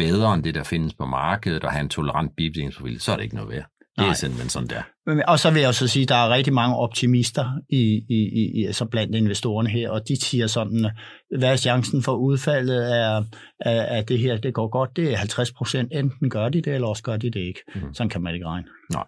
bedre 0.04 0.34
end 0.34 0.44
det, 0.44 0.56
der 0.56 0.64
findes 0.64 0.94
på 0.94 1.06
markedet, 1.06 1.64
og 1.64 1.72
have 1.72 1.82
en 1.82 1.90
tolerant 1.90 2.32
bivirkningsprofil, 2.38 3.00
så 3.00 3.12
er 3.12 3.16
det 3.16 3.24
ikke 3.24 3.36
noget 3.36 3.50
værd. 3.50 3.66
Det 3.98 4.08
er 4.08 4.14
simpelthen 4.14 4.50
sådan 4.50 4.70
der. 4.70 4.82
Og 5.28 5.40
så 5.40 5.52
vil 5.52 5.60
jeg 5.60 5.68
også 5.68 5.88
sige, 5.88 6.04
at 6.04 6.10
der 6.10 6.16
er 6.16 6.30
rigtig 6.30 6.54
mange 6.54 6.76
optimister 6.76 7.46
i, 7.70 7.82
i, 8.10 8.20
i, 8.60 8.66
altså 8.66 8.86
blandt 8.86 9.16
investorerne 9.16 9.70
her, 9.70 9.90
og 9.90 10.02
de 10.08 10.22
siger 10.22 10.48
sådan, 10.48 10.92
hvad 11.38 11.52
er 11.52 11.56
chancen 11.58 12.04
for 12.04 12.14
udfaldet 12.14 12.82
af, 12.82 13.24
af, 13.60 13.98
af 13.98 14.06
det 14.06 14.20
her, 14.20 14.38
det 14.38 14.54
går 14.54 14.68
godt, 14.68 14.96
det 14.96 15.14
er 15.14 15.18
50 15.18 15.52
procent. 15.52 15.94
Enten 15.94 16.30
gør 16.30 16.50
de 16.50 16.62
det, 16.62 16.74
eller 16.74 16.88
også 16.88 17.04
gør 17.04 17.18
de 17.18 17.32
det 17.32 17.40
ikke. 17.40 17.60
Mm. 17.76 17.94
Sådan 17.94 18.10
kan 18.10 18.22
man 18.22 18.34
ikke 18.34 18.46
regne. 18.46 18.68
Nej. 18.94 19.06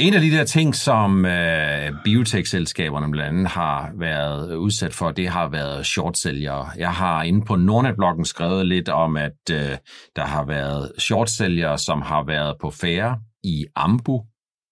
En 0.00 0.14
af 0.14 0.20
de 0.20 0.30
der 0.30 0.44
ting, 0.44 0.74
som 0.74 1.24
øh, 1.24 1.92
biotech-selskaberne 2.04 3.10
blandt 3.10 3.28
andet 3.28 3.48
har 3.48 3.92
været 3.98 4.54
udsat 4.56 4.94
for, 4.94 5.10
det 5.10 5.28
har 5.28 5.48
været 5.48 5.86
shortsælgere. 5.86 6.70
Jeg 6.76 6.92
har 6.92 7.22
inde 7.22 7.44
på 7.44 7.56
Nordnet-bloggen 7.56 8.24
skrevet 8.24 8.66
lidt 8.66 8.88
om, 8.88 9.16
at 9.16 9.38
øh, 9.50 9.76
der 10.16 10.24
har 10.24 10.44
været 10.44 10.92
shortsælgere, 10.98 11.78
som 11.78 12.02
har 12.02 12.24
været 12.24 12.56
på 12.60 12.70
færre 12.70 13.20
i 13.44 13.66
Ambu, 13.76 14.24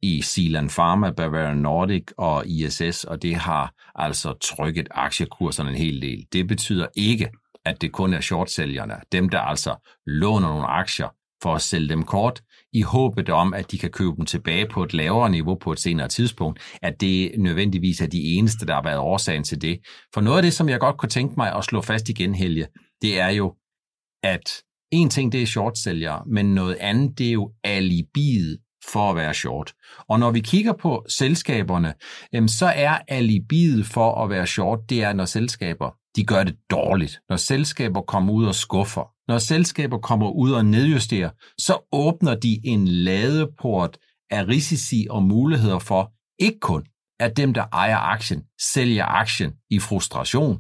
i 0.02 0.22
Zealand 0.22 0.70
Pharma, 0.70 1.10
Bavarian 1.10 1.56
Nordic 1.56 2.04
og 2.18 2.46
ISS, 2.46 3.04
og 3.04 3.22
det 3.22 3.36
har 3.36 3.72
altså 3.94 4.34
trykket 4.42 4.88
aktiekurserne 4.90 5.70
en 5.70 5.76
hel 5.76 6.02
del. 6.02 6.26
Det 6.32 6.48
betyder 6.48 6.86
ikke, 6.96 7.28
at 7.64 7.80
det 7.82 7.92
kun 7.92 8.14
er 8.14 8.20
shortsælgerne, 8.20 8.94
dem 9.12 9.28
der 9.28 9.40
altså 9.40 9.90
låner 10.06 10.48
nogle 10.48 10.66
aktier 10.66 11.08
for 11.42 11.54
at 11.54 11.62
sælge 11.62 11.88
dem 11.88 12.02
kort, 12.02 12.42
i 12.76 12.82
håbet 12.82 13.28
om, 13.28 13.54
at 13.54 13.70
de 13.70 13.78
kan 13.78 13.90
købe 13.90 14.16
dem 14.16 14.26
tilbage 14.26 14.68
på 14.68 14.82
et 14.82 14.94
lavere 14.94 15.30
niveau 15.30 15.54
på 15.54 15.72
et 15.72 15.80
senere 15.80 16.08
tidspunkt, 16.08 16.60
at 16.82 17.00
det 17.00 17.32
nødvendigvis 17.38 18.00
er 18.00 18.06
de 18.06 18.22
eneste, 18.22 18.66
der 18.66 18.74
har 18.74 18.82
været 18.82 18.98
årsagen 18.98 19.44
til 19.44 19.62
det. 19.62 19.78
For 20.14 20.20
noget 20.20 20.36
af 20.36 20.42
det, 20.42 20.52
som 20.52 20.68
jeg 20.68 20.80
godt 20.80 20.96
kunne 20.98 21.08
tænke 21.08 21.34
mig 21.36 21.52
at 21.56 21.64
slå 21.64 21.80
fast 21.80 22.08
igen, 22.08 22.34
Helge, 22.34 22.66
det 23.02 23.20
er 23.20 23.28
jo, 23.28 23.54
at 24.22 24.62
en 24.92 25.10
ting 25.10 25.32
det 25.32 25.42
er 25.42 25.46
shortsælgere, 25.46 26.22
men 26.26 26.54
noget 26.54 26.76
andet 26.80 27.18
det 27.18 27.28
er 27.28 27.32
jo 27.32 27.52
alibiet 27.64 28.58
for 28.92 29.10
at 29.10 29.16
være 29.16 29.34
short. 29.34 29.72
Og 30.08 30.20
når 30.20 30.30
vi 30.30 30.40
kigger 30.40 30.72
på 30.72 31.04
selskaberne, 31.08 31.94
så 32.46 32.66
er 32.66 32.98
alibiet 33.08 33.86
for 33.86 34.24
at 34.24 34.30
være 34.30 34.46
short, 34.46 34.78
det 34.90 35.02
er, 35.02 35.12
når 35.12 35.24
selskaber 35.24 35.90
de 36.16 36.24
gør 36.24 36.44
det 36.44 36.56
dårligt. 36.70 37.20
Når 37.28 37.36
selskaber 37.36 38.00
kommer 38.00 38.32
ud 38.32 38.46
og 38.46 38.54
skuffer, 38.54 39.10
når 39.28 39.38
selskaber 39.38 39.98
kommer 39.98 40.30
ud 40.30 40.52
og 40.52 40.64
nedjusterer, 40.64 41.30
så 41.58 41.88
åbner 41.92 42.34
de 42.34 42.60
en 42.64 42.88
ladeport 42.88 43.98
af 44.30 44.48
risici 44.48 45.06
og 45.10 45.22
muligheder 45.22 45.78
for 45.78 46.12
ikke 46.38 46.60
kun 46.60 46.84
at 47.20 47.36
dem, 47.36 47.54
der 47.54 47.64
ejer 47.72 47.96
aktien, 47.96 48.42
sælger 48.60 49.04
aktien 49.04 49.52
i 49.70 49.78
frustration 49.78 50.58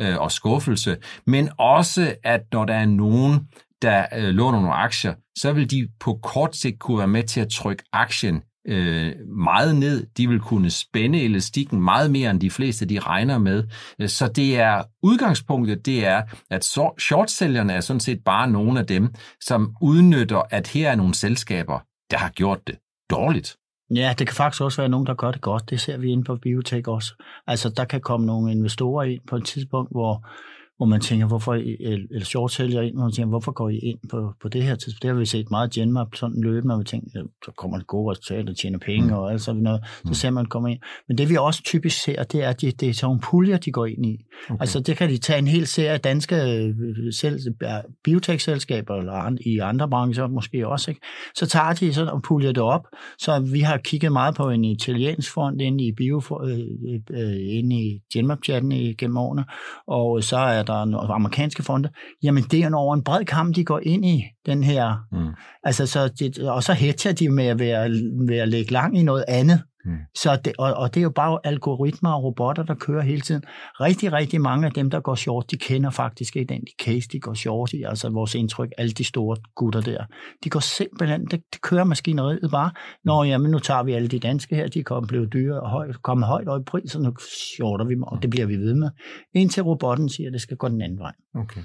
øh, 0.00 0.18
og 0.18 0.32
skuffelse, 0.32 0.96
men 1.26 1.50
også 1.58 2.14
at 2.24 2.40
når 2.52 2.64
der 2.64 2.74
er 2.74 2.86
nogen, 2.86 3.40
der 3.82 4.06
øh, 4.16 4.28
låner 4.28 4.60
nogle 4.60 4.74
aktier, 4.74 5.14
så 5.38 5.52
vil 5.52 5.70
de 5.70 5.88
på 6.00 6.18
kort 6.22 6.56
sigt 6.56 6.78
kunne 6.78 6.98
være 6.98 7.08
med 7.08 7.22
til 7.22 7.40
at 7.40 7.48
trykke 7.48 7.84
aktien 7.92 8.42
øh, 8.68 9.12
meget 9.28 9.76
ned. 9.76 10.06
De 10.16 10.28
vil 10.28 10.40
kunne 10.40 10.70
spænde 10.70 11.22
elastikken 11.22 11.80
meget 11.80 12.10
mere, 12.10 12.30
end 12.30 12.40
de 12.40 12.50
fleste 12.50 12.86
de 12.86 12.98
regner 12.98 13.38
med. 13.38 13.64
Øh, 14.00 14.08
så 14.08 14.28
det 14.28 14.58
er 14.58 14.82
udgangspunktet, 15.02 15.86
det 15.86 16.06
er, 16.06 16.22
at 16.50 16.64
shortsælgerne 16.98 17.72
er 17.72 17.80
sådan 17.80 18.00
set 18.00 18.24
bare 18.24 18.50
nogle 18.50 18.80
af 18.80 18.86
dem, 18.86 19.14
som 19.40 19.76
udnytter, 19.82 20.42
at 20.50 20.68
her 20.68 20.90
er 20.90 20.96
nogle 20.96 21.14
selskaber, 21.14 21.78
der 22.10 22.18
har 22.18 22.30
gjort 22.30 22.66
det 22.66 22.76
dårligt. 23.10 23.56
Ja, 23.94 24.14
det 24.18 24.26
kan 24.26 24.36
faktisk 24.36 24.62
også 24.62 24.82
være 24.82 24.88
nogen, 24.88 25.06
der 25.06 25.14
gør 25.14 25.30
det 25.30 25.40
godt. 25.40 25.70
Det 25.70 25.80
ser 25.80 25.96
vi 25.96 26.08
inde 26.08 26.24
på 26.24 26.36
biotech 26.36 26.88
også. 26.88 27.22
Altså, 27.46 27.68
der 27.68 27.84
kan 27.84 28.00
komme 28.00 28.26
nogle 28.26 28.52
investorer 28.52 29.04
ind 29.04 29.20
på 29.28 29.36
et 29.36 29.44
tidspunkt, 29.44 29.90
hvor 29.90 30.26
hvor 30.76 30.86
man 30.86 31.00
tænker, 31.00 31.26
hvorfor, 31.26 31.54
eller 31.54 32.24
short 32.24 32.52
sælger 32.52 32.82
ind, 32.82 32.94
hvor 32.94 33.04
man 33.04 33.12
tænker, 33.12 33.28
hvorfor 33.28 33.52
går 33.52 33.68
I 33.68 33.78
ind 33.78 33.98
på, 34.10 34.32
på 34.42 34.48
det 34.48 34.62
her 34.62 34.74
tidspunkt? 34.74 35.02
Det 35.02 35.10
har 35.10 35.18
vi 35.18 35.26
set 35.26 35.50
meget 35.50 35.70
Genmap 35.70 36.14
sådan 36.14 36.42
løbende, 36.42 36.74
og 36.74 36.80
vi 36.80 36.84
tænker, 36.84 37.08
så 37.44 37.50
kommer 37.56 37.78
det 37.78 37.86
gode 37.86 38.10
resultater, 38.10 38.54
tjener 38.54 38.78
penge 38.78 39.06
mm. 39.06 39.12
og 39.12 39.32
alt 39.32 39.42
sådan 39.42 39.62
noget, 39.62 39.80
så 39.84 40.08
mm. 40.08 40.14
ser 40.14 40.30
man 40.30 40.46
komme 40.46 40.70
ind. 40.70 40.80
Men 41.08 41.18
det 41.18 41.30
vi 41.30 41.36
også 41.36 41.62
typisk 41.62 42.02
ser, 42.02 42.22
det 42.22 42.44
er, 42.44 42.48
at 42.48 42.60
det, 42.60 42.80
det 42.80 42.88
er 42.88 42.92
sådan 42.92 43.20
puljer, 43.20 43.56
de 43.56 43.72
går 43.72 43.86
ind 43.86 44.06
i. 44.06 44.24
Okay. 44.50 44.60
Altså 44.60 44.80
det 44.80 44.96
kan 44.96 45.10
de 45.10 45.18
tage 45.18 45.38
en 45.38 45.46
hel 45.46 45.66
serie 45.66 45.90
af 45.90 46.00
danske 46.00 46.36
øh, 46.36 46.74
selv, 47.12 47.40
biotech-selskaber, 48.04 48.94
eller 48.94 49.36
i 49.46 49.58
andre 49.58 49.88
brancher 49.88 50.26
måske 50.26 50.68
også, 50.68 50.90
ikke? 50.90 51.00
så 51.34 51.46
tager 51.46 51.72
de 51.72 51.94
sådan 51.94 52.12
og 52.12 52.22
puljer 52.22 52.52
det 52.52 52.62
op. 52.62 52.86
Så 53.18 53.40
vi 53.52 53.60
har 53.60 53.76
kigget 53.76 54.12
meget 54.12 54.34
på 54.34 54.50
en 54.50 54.64
italiensk 54.64 55.32
fond 55.32 55.60
inde 55.60 55.84
i, 55.84 55.92
bio, 55.92 56.22
øh, 56.44 56.58
øh, 57.10 57.36
inde 57.48 57.76
i 57.76 58.00
Genmap-chatten 58.12 58.72
gennem 58.98 59.16
årene, 59.16 59.44
og 59.86 60.22
så 60.22 60.36
er 60.36 60.62
der 60.66 60.84
nogle 60.84 61.14
amerikanske 61.14 61.62
fonde, 61.62 61.88
jamen 62.22 62.42
det 62.42 62.60
er 62.60 62.74
over 62.74 62.94
en 62.94 63.04
bred 63.04 63.24
kamp, 63.24 63.56
de 63.56 63.64
går 63.64 63.80
ind 63.82 64.04
i 64.04 64.24
den 64.46 64.64
her. 64.64 64.96
Mm. 65.12 65.34
Altså, 65.62 65.86
så 65.86 66.08
det, 66.08 66.38
og 66.38 66.62
så 66.62 66.72
hedger 66.72 67.12
de 67.12 67.28
med 67.28 67.46
at 67.46 67.58
være, 67.58 67.90
være 68.28 68.46
lægge 68.46 68.72
lang 68.72 68.98
i 68.98 69.02
noget 69.02 69.24
andet. 69.28 69.62
Mm. 69.86 69.98
Så 70.14 70.38
det, 70.44 70.52
og, 70.58 70.74
og 70.74 70.94
det 70.94 71.00
er 71.00 71.02
jo 71.02 71.10
bare 71.10 71.38
algoritmer 71.44 72.12
og 72.12 72.22
robotter, 72.22 72.62
der 72.62 72.74
kører 72.74 73.02
hele 73.02 73.20
tiden. 73.20 73.42
Rigtig, 73.80 74.12
rigtig 74.12 74.40
mange 74.40 74.66
af 74.66 74.72
dem, 74.72 74.90
der 74.90 75.00
går 75.00 75.14
short, 75.14 75.50
de 75.50 75.56
kender 75.56 75.90
faktisk 75.90 76.36
ikke 76.36 76.54
den 76.54 76.62
case, 76.82 77.08
de 77.12 77.20
går 77.20 77.34
short 77.34 77.72
i. 77.72 77.82
Altså 77.82 78.08
vores 78.08 78.34
indtryk, 78.34 78.70
alle 78.78 78.92
de 78.92 79.04
store 79.04 79.36
gutter 79.54 79.80
der. 79.80 80.04
De 80.44 80.50
går 80.50 80.60
simpelthen, 80.60 81.26
det, 81.26 81.42
det 81.52 81.60
kører 81.62 81.84
maskineriet 81.84 82.50
bare. 82.50 82.70
Nå, 83.04 83.24
jamen 83.24 83.50
nu 83.50 83.58
tager 83.58 83.82
vi 83.82 83.92
alle 83.92 84.08
de 84.08 84.18
danske 84.18 84.56
her, 84.56 84.68
de 84.68 84.82
kommer 84.82 85.06
blevet 85.06 85.32
dyre 85.32 85.60
og 85.60 85.70
højt, 85.70 86.02
kommer 86.02 86.26
højt 86.26 86.48
op 86.48 86.60
i 86.60 86.64
pris, 86.64 86.94
og 86.94 87.02
nu 87.02 87.12
shorter 87.56 87.84
vi 87.84 87.94
dem, 87.94 88.02
og 88.02 88.22
det 88.22 88.30
bliver 88.30 88.46
vi 88.46 88.56
ved 88.56 88.74
med. 88.74 88.90
Indtil 89.34 89.62
robotten 89.62 90.08
siger, 90.08 90.28
at 90.28 90.32
det 90.32 90.40
skal 90.40 90.56
gå 90.56 90.68
den 90.68 90.82
anden 90.82 90.98
vej. 90.98 91.12
Okay. 91.34 91.60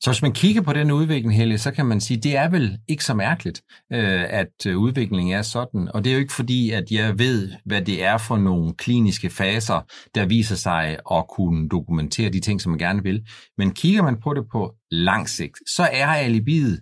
Så 0.00 0.10
hvis 0.10 0.22
man 0.22 0.32
kigger 0.32 0.62
på 0.62 0.72
den 0.72 0.90
udvikling, 0.90 1.36
Helle, 1.36 1.58
så 1.58 1.70
kan 1.70 1.86
man 1.86 2.00
sige, 2.00 2.20
det 2.20 2.36
er 2.36 2.48
vel 2.48 2.78
ikke 2.88 3.04
så 3.04 3.14
mærkeligt, 3.14 3.62
øh, 3.92 4.24
at 4.28 4.66
øh, 4.66 4.78
udviklingen 4.78 5.34
er 5.34 5.42
sådan. 5.42 5.88
Og 5.94 6.04
det 6.04 6.10
er 6.10 6.14
jo 6.14 6.20
ikke 6.20 6.32
fordi, 6.32 6.70
at 6.70 6.84
jeg 6.90 7.18
ved, 7.18 7.52
hvad 7.64 7.82
det 7.82 8.04
er 8.04 8.18
for 8.18 8.36
nogle 8.36 8.74
kliniske 8.74 9.30
faser, 9.30 9.80
der 10.14 10.26
viser 10.26 10.56
sig 10.56 10.98
at 11.10 11.24
kunne 11.28 11.68
dokumentere 11.68 12.30
de 12.30 12.40
ting, 12.40 12.60
som 12.60 12.70
man 12.70 12.78
gerne 12.78 13.02
vil. 13.02 13.26
Men 13.58 13.74
kigger 13.74 14.02
man 14.02 14.20
på 14.20 14.34
det 14.34 14.44
på 14.52 14.74
lang 14.90 15.28
sigt, 15.28 15.58
så 15.76 15.88
er 15.92 16.06
alibiet 16.06 16.80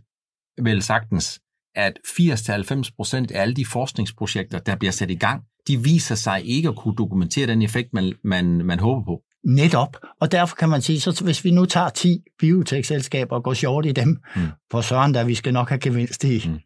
vel 0.62 0.82
sagtens, 0.82 1.40
at 1.74 1.92
80-90% 2.06 3.16
af 3.34 3.42
alle 3.42 3.54
de 3.54 3.66
forskningsprojekter, 3.66 4.58
der 4.58 4.76
bliver 4.76 4.92
sat 4.92 5.10
i 5.10 5.14
gang, 5.14 5.42
de 5.68 5.82
viser 5.82 6.14
sig 6.14 6.44
ikke 6.44 6.68
at 6.68 6.76
kunne 6.76 6.96
dokumentere 6.96 7.46
den 7.46 7.62
effekt, 7.62 7.88
man, 7.92 8.12
man, 8.24 8.44
man 8.64 8.78
håber 8.78 9.04
på. 9.04 9.22
Netop. 9.46 9.96
Og 10.20 10.32
derfor 10.32 10.56
kan 10.56 10.68
man 10.68 10.82
sige, 10.82 11.00
så 11.00 11.24
hvis 11.24 11.44
vi 11.44 11.50
nu 11.50 11.64
tager 11.64 11.88
10 11.88 12.18
biotech-selskaber 12.38 13.36
og 13.36 13.44
går 13.44 13.54
short 13.54 13.86
i 13.86 13.92
dem, 13.92 14.08
mm. 14.36 14.42
på 14.70 14.82
søren, 14.82 15.14
der 15.14 15.24
vi 15.24 15.34
skal 15.34 15.52
nok 15.52 15.68
have 15.68 15.78
gevinst 15.78 16.24
i 16.24 16.48
mm. 16.48 16.58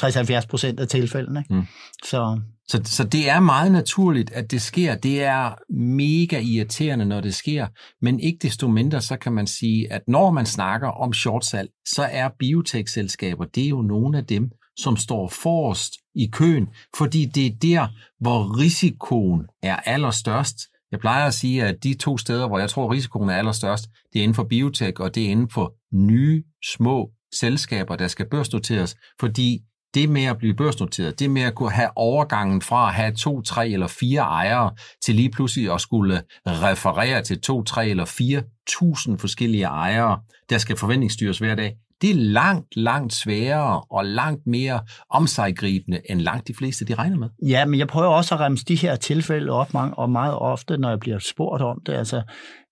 60-70 0.00 0.46
procent 0.46 0.80
af 0.80 0.88
tilfældene. 0.88 1.44
Mm. 1.50 1.62
Så. 2.04 2.40
Så, 2.68 2.80
så 2.84 3.04
det 3.04 3.28
er 3.28 3.40
meget 3.40 3.72
naturligt, 3.72 4.32
at 4.32 4.50
det 4.50 4.62
sker. 4.62 4.94
Det 4.94 5.22
er 5.22 5.72
mega 5.72 6.40
irriterende, 6.40 7.04
når 7.04 7.20
det 7.20 7.34
sker. 7.34 7.66
Men 8.02 8.20
ikke 8.20 8.38
desto 8.42 8.68
mindre, 8.68 9.00
så 9.00 9.16
kan 9.16 9.32
man 9.32 9.46
sige, 9.46 9.92
at 9.92 10.02
når 10.08 10.30
man 10.30 10.46
snakker 10.46 10.88
om 10.88 11.12
shortsalg, 11.12 11.70
så 11.86 12.08
er 12.10 12.28
biotech-selskaber, 12.38 13.44
det 13.44 13.64
er 13.64 13.68
jo 13.68 13.82
nogle 13.82 14.18
af 14.18 14.24
dem, 14.26 14.50
som 14.76 14.96
står 14.96 15.28
forrest 15.28 15.92
i 16.14 16.26
køen, 16.32 16.68
fordi 16.96 17.24
det 17.24 17.46
er 17.46 17.50
der, 17.62 17.86
hvor 18.20 18.58
risikoen 18.58 19.42
er 19.62 19.76
allerstørst 19.76 20.58
jeg 20.92 21.00
plejer 21.00 21.26
at 21.26 21.34
sige, 21.34 21.64
at 21.64 21.84
de 21.84 21.94
to 21.94 22.18
steder, 22.18 22.48
hvor 22.48 22.58
jeg 22.58 22.70
tror, 22.70 22.92
risikoen 22.92 23.28
er 23.28 23.34
allerstørst, 23.34 23.88
det 24.12 24.18
er 24.18 24.22
inden 24.22 24.34
for 24.34 24.44
biotech, 24.44 25.00
og 25.00 25.14
det 25.14 25.24
er 25.24 25.28
inden 25.28 25.50
for 25.50 25.74
nye, 25.94 26.42
små 26.64 27.10
selskaber, 27.34 27.96
der 27.96 28.08
skal 28.08 28.26
børsnoteres, 28.30 28.96
fordi 29.20 29.60
det 29.94 30.08
med 30.08 30.24
at 30.24 30.38
blive 30.38 30.54
børsnoteret, 30.54 31.18
det 31.18 31.30
med 31.30 31.42
at 31.42 31.54
kunne 31.54 31.72
have 31.72 31.90
overgangen 31.96 32.62
fra 32.62 32.88
at 32.88 32.94
have 32.94 33.14
to, 33.14 33.42
tre 33.42 33.68
eller 33.68 33.86
fire 33.86 34.20
ejere, 34.20 34.70
til 35.04 35.14
lige 35.14 35.30
pludselig 35.30 35.72
at 35.74 35.80
skulle 35.80 36.22
referere 36.46 37.22
til 37.22 37.40
to, 37.40 37.62
tre 37.62 37.88
eller 37.88 38.04
fire 38.04 38.42
tusind 38.68 39.18
forskellige 39.18 39.64
ejere, 39.64 40.20
der 40.50 40.58
skal 40.58 40.76
forventningsstyres 40.76 41.38
hver 41.38 41.54
dag, 41.54 41.76
det 42.02 42.10
er 42.10 42.14
langt, 42.14 42.76
langt 42.76 43.12
sværere 43.12 43.82
og 43.90 44.04
langt 44.04 44.46
mere 44.46 44.80
omsaggribende, 45.10 46.00
end 46.10 46.20
langt 46.20 46.48
de 46.48 46.54
fleste 46.54 46.84
de 46.84 46.94
regner 46.94 47.16
med. 47.16 47.28
Ja, 47.46 47.64
men 47.64 47.78
jeg 47.78 47.88
prøver 47.88 48.08
også 48.08 48.34
at 48.34 48.40
remse 48.40 48.64
de 48.64 48.74
her 48.74 48.96
tilfælde 48.96 49.52
op, 49.52 49.68
og 49.74 50.10
meget 50.10 50.34
ofte, 50.34 50.76
når 50.76 50.88
jeg 50.88 51.00
bliver 51.00 51.18
spurgt 51.18 51.62
om 51.62 51.82
det, 51.86 51.92
altså, 51.92 52.22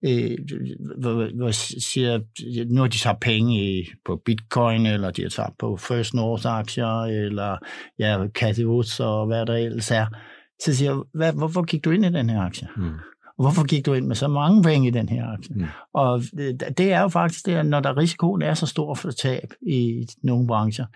øh, 0.05 0.39
hvor, 1.01 1.37
hvor 1.37 1.51
siger, 1.81 2.21
nu 2.75 2.81
har 2.81 2.89
de 2.89 2.99
taget 2.99 3.21
penge 3.21 3.65
i, 3.65 3.87
på 4.05 4.21
bitcoin, 4.25 4.87
eller 4.87 5.11
de 5.11 5.23
har 5.23 5.29
taget 5.29 5.53
på 5.59 5.77
First 5.77 6.15
North 6.15 6.47
aktier, 6.47 7.03
eller 7.03 7.57
ja, 7.99 8.27
Cathy 8.35 8.65
Woods, 8.65 9.01
og 9.01 9.27
hvad 9.27 9.47
der 9.47 9.55
ellers 9.55 9.91
er. 9.91 10.07
Så 10.65 10.75
siger 10.75 10.91
jeg, 10.91 11.01
hvad, 11.15 11.33
hvorfor 11.33 11.63
gik 11.63 11.85
du 11.85 11.91
ind 11.91 12.05
i 12.05 12.13
den 12.13 12.31
her 12.31 12.41
aktie? 12.41 12.69
Hmm 12.77 12.99
hvorfor 13.39 13.67
gik 13.67 13.87
du 13.87 13.93
ind 13.93 14.07
med 14.07 14.17
så 14.17 14.29
mange 14.29 14.63
penge 14.63 14.89
i 14.89 14.91
den 14.91 15.09
her 15.09 15.27
aktie? 15.27 15.55
Mm. 15.57 15.65
Og 15.95 16.23
det 16.79 16.93
er 16.93 17.01
jo 17.01 17.09
faktisk 17.09 17.47
det, 17.47 17.53
at 17.53 17.67
når 17.67 17.81
der 17.81 17.97
risikoen 17.97 18.43
er 18.43 18.55
så 18.55 18.67
stor 18.67 18.95
for 18.95 19.11
tab 19.11 19.53
i 19.69 20.07
nogle 20.23 20.47
brancher, 20.47 20.87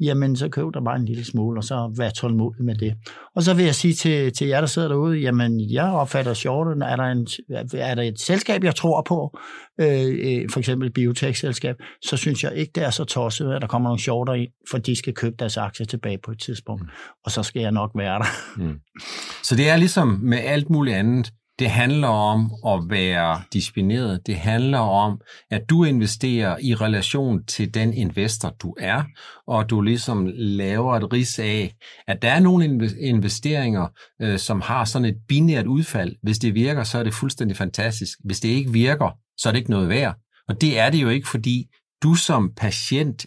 jamen 0.00 0.36
så 0.36 0.48
køb 0.48 0.66
der 0.74 0.84
bare 0.84 0.96
en 0.96 1.04
lille 1.04 1.24
smule, 1.24 1.60
og 1.60 1.64
så 1.64 1.94
vær 1.96 2.10
tålmodig 2.10 2.64
med 2.64 2.74
det. 2.74 2.94
Og 3.36 3.42
så 3.42 3.54
vil 3.54 3.64
jeg 3.64 3.74
sige 3.74 3.94
til, 3.94 4.32
til 4.32 4.46
jer, 4.46 4.60
der 4.60 4.66
sidder 4.66 4.88
derude, 4.88 5.18
jamen 5.18 5.72
jeg 5.72 5.84
opfatter 5.84 6.34
shorten, 6.34 6.82
er 6.82 6.96
der, 6.96 7.04
en, 7.04 7.26
er 7.74 7.94
der 7.94 8.02
et 8.02 8.20
selskab, 8.20 8.64
jeg 8.64 8.74
tror 8.74 9.02
på, 9.02 9.38
øh, 9.80 9.88
øh, 9.88 10.50
for 10.50 10.58
eksempel 10.58 10.88
et 10.88 10.94
biotech-selskab, 10.94 11.76
så 12.04 12.16
synes 12.16 12.44
jeg 12.44 12.54
ikke, 12.54 12.72
det 12.74 12.84
er 12.84 12.90
så 12.90 13.04
tosset, 13.04 13.52
at 13.52 13.62
der 13.62 13.68
kommer 13.68 13.88
nogle 13.88 14.02
shorter 14.02 14.32
ind, 14.32 14.50
for 14.70 14.78
de 14.78 14.96
skal 14.96 15.14
købe 15.14 15.36
deres 15.38 15.56
aktier 15.56 15.86
tilbage 15.86 16.18
på 16.24 16.30
et 16.30 16.40
tidspunkt, 16.40 16.82
mm. 16.82 16.88
og 17.24 17.30
så 17.30 17.42
skal 17.42 17.62
jeg 17.62 17.72
nok 17.72 17.90
være 17.94 18.18
der. 18.18 18.24
Mm. 18.56 18.78
Så 19.42 19.56
det 19.56 19.68
er 19.68 19.76
ligesom 19.76 20.08
med 20.08 20.38
alt 20.38 20.70
muligt 20.70 20.96
andet, 20.96 21.32
det 21.62 21.70
handler 21.70 22.08
om 22.08 22.52
at 22.66 22.90
være 22.90 23.42
disciplineret. 23.52 24.26
Det 24.26 24.36
handler 24.36 24.78
om, 24.78 25.20
at 25.50 25.70
du 25.70 25.84
investerer 25.84 26.56
i 26.62 26.74
relation 26.74 27.44
til 27.44 27.74
den 27.74 27.94
investor, 27.94 28.50
du 28.62 28.74
er, 28.78 29.02
og 29.46 29.70
du 29.70 29.80
ligesom 29.80 30.30
laver 30.34 30.96
et 30.96 31.12
ris 31.12 31.38
af, 31.38 31.74
at 32.06 32.22
der 32.22 32.30
er 32.30 32.40
nogle 32.40 32.90
investeringer, 33.00 33.86
øh, 34.22 34.38
som 34.38 34.60
har 34.60 34.84
sådan 34.84 35.08
et 35.08 35.16
binært 35.28 35.66
udfald. 35.66 36.16
Hvis 36.22 36.38
det 36.38 36.54
virker, 36.54 36.84
så 36.84 36.98
er 36.98 37.02
det 37.02 37.14
fuldstændig 37.14 37.56
fantastisk. 37.56 38.18
Hvis 38.24 38.40
det 38.40 38.48
ikke 38.48 38.72
virker, 38.72 39.18
så 39.36 39.48
er 39.48 39.52
det 39.52 39.58
ikke 39.58 39.70
noget 39.70 39.88
værd. 39.88 40.16
Og 40.48 40.60
det 40.60 40.78
er 40.78 40.90
det 40.90 41.02
jo 41.02 41.08
ikke, 41.08 41.28
fordi 41.28 41.66
du 42.02 42.14
som 42.14 42.52
patient 42.56 43.26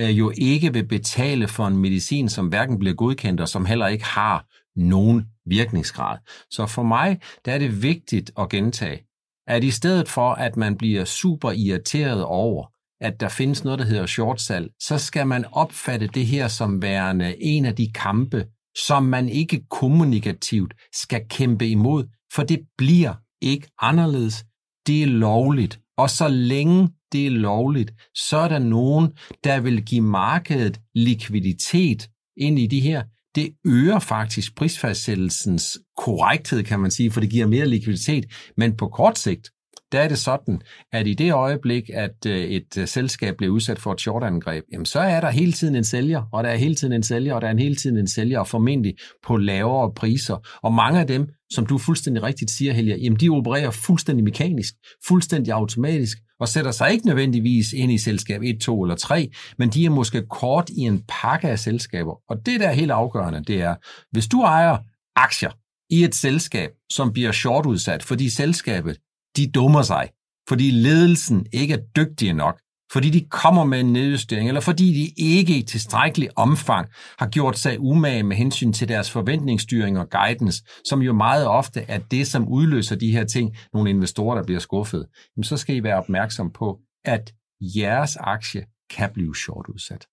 øh, 0.00 0.18
jo 0.18 0.32
ikke 0.38 0.72
vil 0.72 0.88
betale 0.88 1.48
for 1.48 1.66
en 1.66 1.76
medicin, 1.76 2.28
som 2.28 2.46
hverken 2.46 2.78
bliver 2.78 2.94
godkendt, 2.94 3.40
og 3.40 3.48
som 3.48 3.66
heller 3.66 3.86
ikke 3.86 4.04
har 4.04 4.44
nogen 4.76 5.26
virkningsgrad. 5.46 6.18
Så 6.50 6.66
for 6.66 6.82
mig 6.82 7.20
der 7.44 7.52
er 7.52 7.58
det 7.58 7.82
vigtigt 7.82 8.30
at 8.38 8.48
gentage, 8.48 9.00
at 9.46 9.64
i 9.64 9.70
stedet 9.70 10.08
for, 10.08 10.30
at 10.32 10.56
man 10.56 10.76
bliver 10.76 11.04
super 11.04 11.50
irriteret 11.50 12.24
over, 12.24 12.66
at 13.00 13.20
der 13.20 13.28
findes 13.28 13.64
noget, 13.64 13.78
der 13.78 13.84
hedder 13.84 14.06
shortsalg, 14.06 14.70
så 14.80 14.98
skal 14.98 15.26
man 15.26 15.44
opfatte 15.52 16.06
det 16.06 16.26
her 16.26 16.48
som 16.48 16.82
værende 16.82 17.42
en 17.42 17.64
af 17.64 17.76
de 17.76 17.92
kampe, 17.92 18.46
som 18.86 19.02
man 19.02 19.28
ikke 19.28 19.64
kommunikativt 19.70 20.74
skal 20.92 21.22
kæmpe 21.28 21.68
imod, 21.68 22.04
for 22.34 22.42
det 22.42 22.60
bliver 22.78 23.14
ikke 23.40 23.68
anderledes. 23.80 24.44
Det 24.86 25.02
er 25.02 25.06
lovligt. 25.06 25.80
Og 25.98 26.10
så 26.10 26.28
længe 26.28 26.88
det 27.12 27.26
er 27.26 27.30
lovligt, 27.30 27.94
så 28.14 28.36
er 28.36 28.48
der 28.48 28.58
nogen, 28.58 29.12
der 29.44 29.60
vil 29.60 29.84
give 29.84 30.00
markedet 30.00 30.80
likviditet 30.94 32.10
ind 32.36 32.58
i 32.58 32.66
de 32.66 32.80
her. 32.80 33.02
Det 33.36 33.50
øger 33.66 33.98
faktisk 33.98 34.56
prisfastsættelsens 34.56 35.78
korrekthed, 35.96 36.62
kan 36.62 36.80
man 36.80 36.90
sige, 36.90 37.10
for 37.10 37.20
det 37.20 37.30
giver 37.30 37.46
mere 37.46 37.66
likviditet. 37.66 38.24
Men 38.56 38.76
på 38.76 38.88
kort 38.88 39.18
sigt, 39.18 39.50
der 39.92 40.00
er 40.00 40.08
det 40.08 40.18
sådan, 40.18 40.60
at 40.92 41.06
i 41.06 41.14
det 41.14 41.32
øjeblik, 41.32 41.90
at 41.94 42.26
øh, 42.26 42.38
et 42.38 42.78
øh, 42.78 42.88
selskab 42.88 43.36
bliver 43.36 43.52
udsat 43.52 43.78
for 43.78 43.92
et 43.92 44.00
shortangreb, 44.00 44.64
jamen 44.72 44.86
så 44.86 45.00
er 45.00 45.20
der 45.20 45.30
hele 45.30 45.52
tiden 45.52 45.74
en 45.74 45.84
sælger, 45.84 46.22
og 46.32 46.44
der 46.44 46.50
er 46.50 46.56
hele 46.56 46.74
tiden 46.74 46.92
en 46.92 47.02
sælger, 47.02 47.34
og 47.34 47.40
der 47.40 47.46
er 47.46 47.52
en 47.52 47.58
hele 47.58 47.76
tiden 47.76 47.98
en 47.98 48.08
sælger, 48.08 48.38
og 48.38 48.48
formentlig 48.48 48.94
på 49.26 49.36
lavere 49.36 49.92
priser. 49.96 50.48
Og 50.62 50.72
mange 50.72 51.00
af 51.00 51.06
dem, 51.06 51.28
som 51.52 51.66
du 51.66 51.78
fuldstændig 51.78 52.22
rigtigt 52.22 52.50
siger, 52.50 52.72
Helge, 52.72 52.96
jamen 52.96 53.20
de 53.20 53.28
opererer 53.28 53.70
fuldstændig 53.70 54.24
mekanisk, 54.24 54.74
fuldstændig 55.08 55.52
automatisk, 55.52 56.18
og 56.40 56.48
sætter 56.48 56.70
sig 56.70 56.92
ikke 56.92 57.06
nødvendigvis 57.06 57.72
ind 57.72 57.92
i 57.92 57.98
selskab 57.98 58.42
1, 58.42 58.60
2 58.60 58.82
eller 58.82 58.96
3, 58.96 59.30
men 59.58 59.68
de 59.68 59.84
er 59.84 59.90
måske 59.90 60.22
kort 60.30 60.70
i 60.70 60.80
en 60.80 61.02
pakke 61.08 61.48
af 61.48 61.58
selskaber. 61.58 62.14
Og 62.28 62.46
det, 62.46 62.60
der 62.60 62.68
er 62.68 62.72
helt 62.72 62.90
afgørende, 62.90 63.44
det 63.44 63.60
er, 63.60 63.74
hvis 64.12 64.26
du 64.26 64.42
ejer 64.42 64.78
aktier 65.16 65.50
i 65.90 66.04
et 66.04 66.14
selskab, 66.14 66.70
som 66.92 67.12
bliver 67.12 67.32
shortudsat, 67.32 68.02
fordi 68.02 68.28
selskabet 68.28 68.96
de 69.36 69.50
dummer 69.50 69.82
sig, 69.82 70.10
fordi 70.48 70.70
ledelsen 70.70 71.46
ikke 71.52 71.74
er 71.74 71.82
dygtige 71.96 72.32
nok, 72.32 72.60
fordi 72.92 73.10
de 73.10 73.26
kommer 73.30 73.64
med 73.64 73.80
en 73.80 73.92
nedjustering, 73.92 74.48
eller 74.48 74.60
fordi 74.60 74.84
de 74.84 75.22
ikke 75.24 75.58
i 75.58 75.62
tilstrækkelig 75.62 76.38
omfang 76.38 76.88
har 77.18 77.28
gjort 77.28 77.58
sig 77.58 77.80
umage 77.80 78.22
med 78.22 78.36
hensyn 78.36 78.72
til 78.72 78.88
deres 78.88 79.10
forventningsstyring 79.10 79.98
og 79.98 80.10
guidance, 80.10 80.64
som 80.84 81.02
jo 81.02 81.12
meget 81.12 81.46
ofte 81.46 81.80
er 81.88 81.98
det, 81.98 82.26
som 82.26 82.48
udløser 82.48 82.96
de 82.96 83.12
her 83.12 83.24
ting, 83.24 83.56
nogle 83.72 83.90
investorer, 83.90 84.36
der 84.36 84.44
bliver 84.44 84.60
skuffet, 84.60 85.06
jamen 85.36 85.44
så 85.44 85.56
skal 85.56 85.76
I 85.76 85.82
være 85.82 85.98
opmærksom 85.98 86.50
på, 86.50 86.78
at 87.04 87.32
jeres 87.60 88.16
aktie 88.16 88.66
kan 88.90 89.10
blive 89.14 89.36
short 89.36 89.66
udsat. 89.68 90.06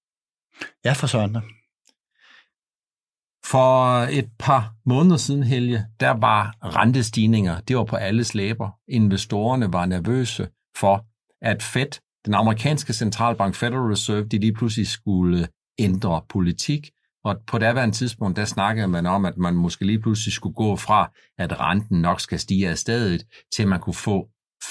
Ja, 0.85 0.93
for 0.93 1.07
sådan. 1.07 1.41
For 3.45 3.97
et 4.03 4.29
par 4.39 4.73
måneder 4.85 5.17
siden, 5.17 5.43
Helge, 5.43 5.85
der 5.99 6.11
var 6.11 6.55
rentestigninger. 6.61 7.59
Det 7.59 7.77
var 7.77 7.83
på 7.83 7.95
alles 7.95 8.35
læber. 8.35 8.69
Investorerne 8.87 9.73
var 9.73 9.85
nervøse 9.85 10.47
for, 10.77 11.05
at 11.41 11.63
Fed, 11.63 11.99
den 12.25 12.33
amerikanske 12.33 12.93
centralbank 12.93 13.55
Federal 13.55 13.89
Reserve, 13.89 14.27
de 14.27 14.37
lige 14.37 14.53
pludselig 14.53 14.87
skulle 14.87 15.47
ændre 15.79 16.21
politik. 16.29 16.91
Og 17.23 17.41
på 17.47 17.57
daværende 17.57 17.95
tidspunkt, 17.95 18.37
der 18.37 18.45
snakkede 18.45 18.87
man 18.87 19.05
om, 19.05 19.25
at 19.25 19.37
man 19.37 19.53
måske 19.53 19.85
lige 19.85 19.99
pludselig 19.99 20.33
skulle 20.33 20.53
gå 20.55 20.75
fra, 20.75 21.11
at 21.37 21.59
renten 21.59 22.01
nok 22.01 22.21
skal 22.21 22.39
stige 22.39 22.69
af 22.69 22.77
stedet, 22.77 23.25
til 23.55 23.67
man 23.67 23.79
kunne 23.79 23.93
få 23.93 24.27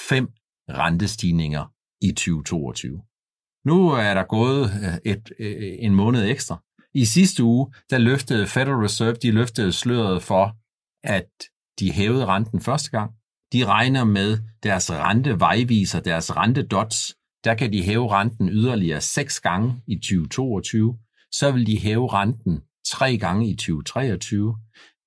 fem 0.09 0.29
rentestigninger 0.69 1.65
i 2.01 2.11
2022. 2.11 3.01
Nu 3.65 3.89
er 3.89 4.13
der 4.13 4.23
gået 4.23 4.63
øh, 4.63 5.11
et, 5.11 5.31
øh, 5.39 5.75
en 5.79 5.95
måned 5.95 6.29
ekstra, 6.29 6.63
i 6.93 7.05
sidste 7.05 7.43
uge, 7.43 7.73
der 7.89 7.97
løftede 7.97 8.47
Federal 8.47 8.75
Reserve, 8.75 9.13
de 9.13 9.31
løftede 9.31 9.71
sløret 9.71 10.23
for, 10.23 10.55
at 11.03 11.29
de 11.79 11.91
hævede 11.91 12.25
renten 12.25 12.61
første 12.61 12.91
gang. 12.91 13.11
De 13.53 13.65
regner 13.65 14.03
med 14.03 14.37
deres 14.63 14.91
rentevejviser, 14.91 15.99
deres 15.99 16.35
rentedots, 16.35 17.15
der 17.43 17.53
kan 17.53 17.73
de 17.73 17.83
hæve 17.83 18.11
renten 18.11 18.49
yderligere 18.49 19.01
seks 19.01 19.39
gange 19.39 19.81
i 19.87 19.95
2022. 19.95 20.97
Så 21.31 21.51
vil 21.51 21.67
de 21.67 21.79
hæve 21.79 22.07
renten 22.07 22.61
tre 22.85 23.17
gange 23.17 23.49
i 23.49 23.55
2023. 23.55 24.55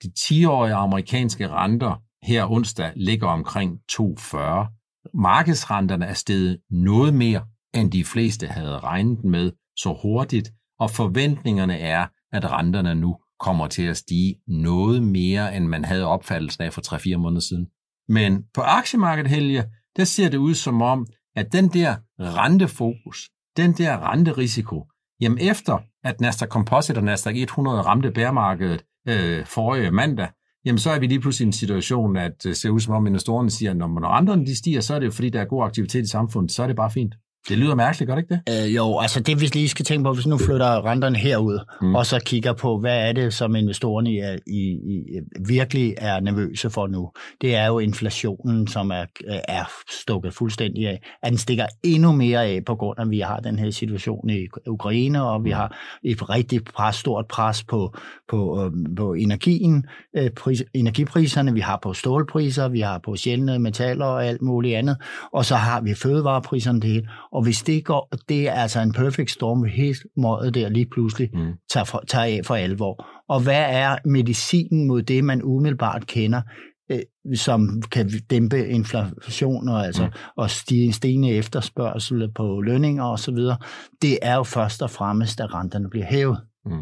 De 0.02 0.10
10-årige 0.18 0.74
amerikanske 0.74 1.48
renter 1.48 2.02
her 2.22 2.50
onsdag 2.50 2.92
ligger 2.96 3.28
omkring 3.28 3.80
2,40. 3.92 5.10
Markedsrenterne 5.14 6.06
er 6.06 6.14
steget 6.14 6.58
noget 6.70 7.14
mere, 7.14 7.46
end 7.74 7.92
de 7.92 8.04
fleste 8.04 8.46
havde 8.46 8.78
regnet 8.78 9.24
med 9.24 9.52
så 9.76 9.98
hurtigt, 10.02 10.52
og 10.80 10.90
forventningerne 10.90 11.78
er, 11.78 12.06
at 12.32 12.50
renterne 12.50 12.94
nu 12.94 13.16
kommer 13.40 13.66
til 13.66 13.82
at 13.82 13.96
stige 13.96 14.36
noget 14.48 15.02
mere, 15.02 15.56
end 15.56 15.66
man 15.66 15.84
havde 15.84 16.06
opfattelsen 16.06 16.64
af 16.64 16.72
for 16.72 17.14
3-4 17.14 17.16
måneder 17.16 17.40
siden. 17.40 17.66
Men 18.08 18.44
på 18.54 18.60
aktiemarkedet, 18.60 19.30
Helge, 19.30 19.64
der 19.96 20.04
ser 20.04 20.28
det 20.28 20.38
ud 20.38 20.54
som 20.54 20.82
om, 20.82 21.06
at 21.36 21.52
den 21.52 21.68
der 21.68 21.96
rentefokus, 22.20 23.30
den 23.56 23.72
der 23.72 24.12
renterisiko, 24.12 24.86
jamen 25.20 25.38
efter 25.38 25.78
at 26.04 26.20
Nasdaq 26.20 26.48
Composite 26.48 26.98
og 26.98 27.04
Nasdaq 27.04 27.36
100 27.36 27.80
ramte 27.80 28.10
bæremarkedet 28.10 28.84
øh, 29.08 29.46
forrige 29.46 29.90
mandag, 29.90 30.28
jamen 30.64 30.78
så 30.78 30.90
er 30.90 30.98
vi 30.98 31.06
lige 31.06 31.20
pludselig 31.20 31.44
i 31.44 31.48
en 31.48 31.52
situation, 31.52 32.16
at 32.16 32.42
det 32.42 32.56
ser 32.56 32.70
ud 32.70 32.80
som 32.80 32.94
om 32.94 33.06
investorerne 33.06 33.50
siger, 33.50 33.70
at 33.70 33.76
når 33.76 34.16
renterne 34.16 34.46
de 34.46 34.56
stiger, 34.56 34.80
så 34.80 34.94
er 34.94 34.98
det 34.98 35.06
jo 35.06 35.10
fordi, 35.10 35.30
der 35.30 35.40
er 35.40 35.44
god 35.44 35.64
aktivitet 35.64 36.02
i 36.02 36.08
samfundet, 36.08 36.52
så 36.52 36.62
er 36.62 36.66
det 36.66 36.76
bare 36.76 36.90
fint. 36.90 37.14
Det 37.48 37.58
lyder 37.58 37.74
mærkeligt, 37.74 38.08
gør 38.08 38.14
det 38.14 38.22
ikke 38.22 38.34
det? 38.46 38.66
Øh, 38.66 38.76
jo, 38.76 38.98
altså 38.98 39.20
det 39.20 39.40
vi 39.40 39.46
lige 39.46 39.68
skal 39.68 39.84
tænke 39.84 40.04
på, 40.04 40.12
hvis 40.12 40.26
nu 40.26 40.38
flytter 40.38 40.86
renterne 40.86 41.18
herud, 41.18 41.58
mm. 41.80 41.94
og 41.94 42.06
så 42.06 42.20
kigger 42.26 42.52
på, 42.52 42.78
hvad 42.78 43.08
er 43.08 43.12
det, 43.12 43.34
som 43.34 43.56
investorerne 43.56 44.18
er, 44.18 44.36
i, 44.46 44.60
i, 44.60 45.20
virkelig 45.46 45.94
er 45.98 46.20
nervøse 46.20 46.70
for 46.70 46.86
nu, 46.86 47.10
det 47.40 47.54
er 47.54 47.66
jo 47.66 47.78
inflationen, 47.78 48.66
som 48.66 48.90
er, 48.90 49.04
er 49.48 49.70
stukket 49.90 50.34
fuldstændig 50.34 50.88
af. 50.88 51.02
At 51.22 51.30
den 51.30 51.38
stikker 51.38 51.66
endnu 51.82 52.12
mere 52.12 52.44
af, 52.44 52.64
på 52.64 52.74
grund 52.74 52.98
af, 52.98 53.02
at 53.02 53.10
vi 53.10 53.20
har 53.20 53.40
den 53.40 53.58
her 53.58 53.70
situation 53.70 54.30
i 54.30 54.46
Ukraine, 54.66 55.22
og 55.22 55.44
vi 55.44 55.50
mm. 55.50 55.56
har 55.56 55.76
et 56.04 56.30
rigtig 56.30 56.64
pres, 56.64 56.96
stort 56.96 57.26
pres 57.26 57.64
på, 57.64 57.96
på, 58.28 58.62
øhm, 58.64 58.96
på 58.96 59.14
energien, 59.14 59.86
øh, 60.16 60.30
pris, 60.30 60.64
energipriserne, 60.74 61.52
vi 61.54 61.60
har 61.60 61.78
på 61.82 61.92
stålpriser, 61.92 62.68
vi 62.68 62.80
har 62.80 62.98
på 62.98 63.16
sjældne 63.16 63.58
metaller 63.58 64.06
og 64.06 64.26
alt 64.26 64.42
muligt 64.42 64.76
andet, 64.76 64.96
og 65.32 65.44
så 65.44 65.54
har 65.54 65.80
vi 65.80 65.94
fødevarepriserne 65.94 66.80
det 66.80 66.90
hele, 66.90 67.08
og 67.36 67.42
hvis 67.42 67.62
det 67.62 67.84
går, 67.84 68.08
det 68.28 68.48
er 68.48 68.52
altså 68.52 68.80
en 68.80 68.92
perfect 68.92 69.30
storm, 69.30 69.64
hele 69.64 69.94
mådet 70.16 70.54
der 70.54 70.68
lige 70.68 70.86
pludselig 70.86 71.30
mm. 71.32 71.52
tager, 71.70 71.84
for, 71.84 72.04
tager 72.08 72.24
af 72.24 72.40
for 72.44 72.54
alvor. 72.54 73.06
Og 73.28 73.40
hvad 73.40 73.64
er 73.68 73.96
medicinen 74.04 74.86
mod 74.86 75.02
det, 75.02 75.24
man 75.24 75.42
umiddelbart 75.42 76.06
kender, 76.06 76.42
øh, 76.90 76.98
som 77.34 77.82
kan 77.90 78.10
dæmpe 78.30 78.68
inflation 78.68 79.68
og, 79.68 79.86
altså, 79.86 80.04
mm. 80.04 80.12
og 80.36 80.50
stige, 80.50 80.92
stigende 80.92 81.30
efterspørgsel 81.30 82.32
på 82.34 82.60
lønninger 82.60 83.04
osv., 83.04 83.38
det 84.02 84.18
er 84.22 84.34
jo 84.34 84.42
først 84.42 84.82
og 84.82 84.90
fremmest, 84.90 85.40
at 85.40 85.54
renterne 85.54 85.90
bliver 85.90 86.06
hævet. 86.06 86.40
Mm. 86.66 86.72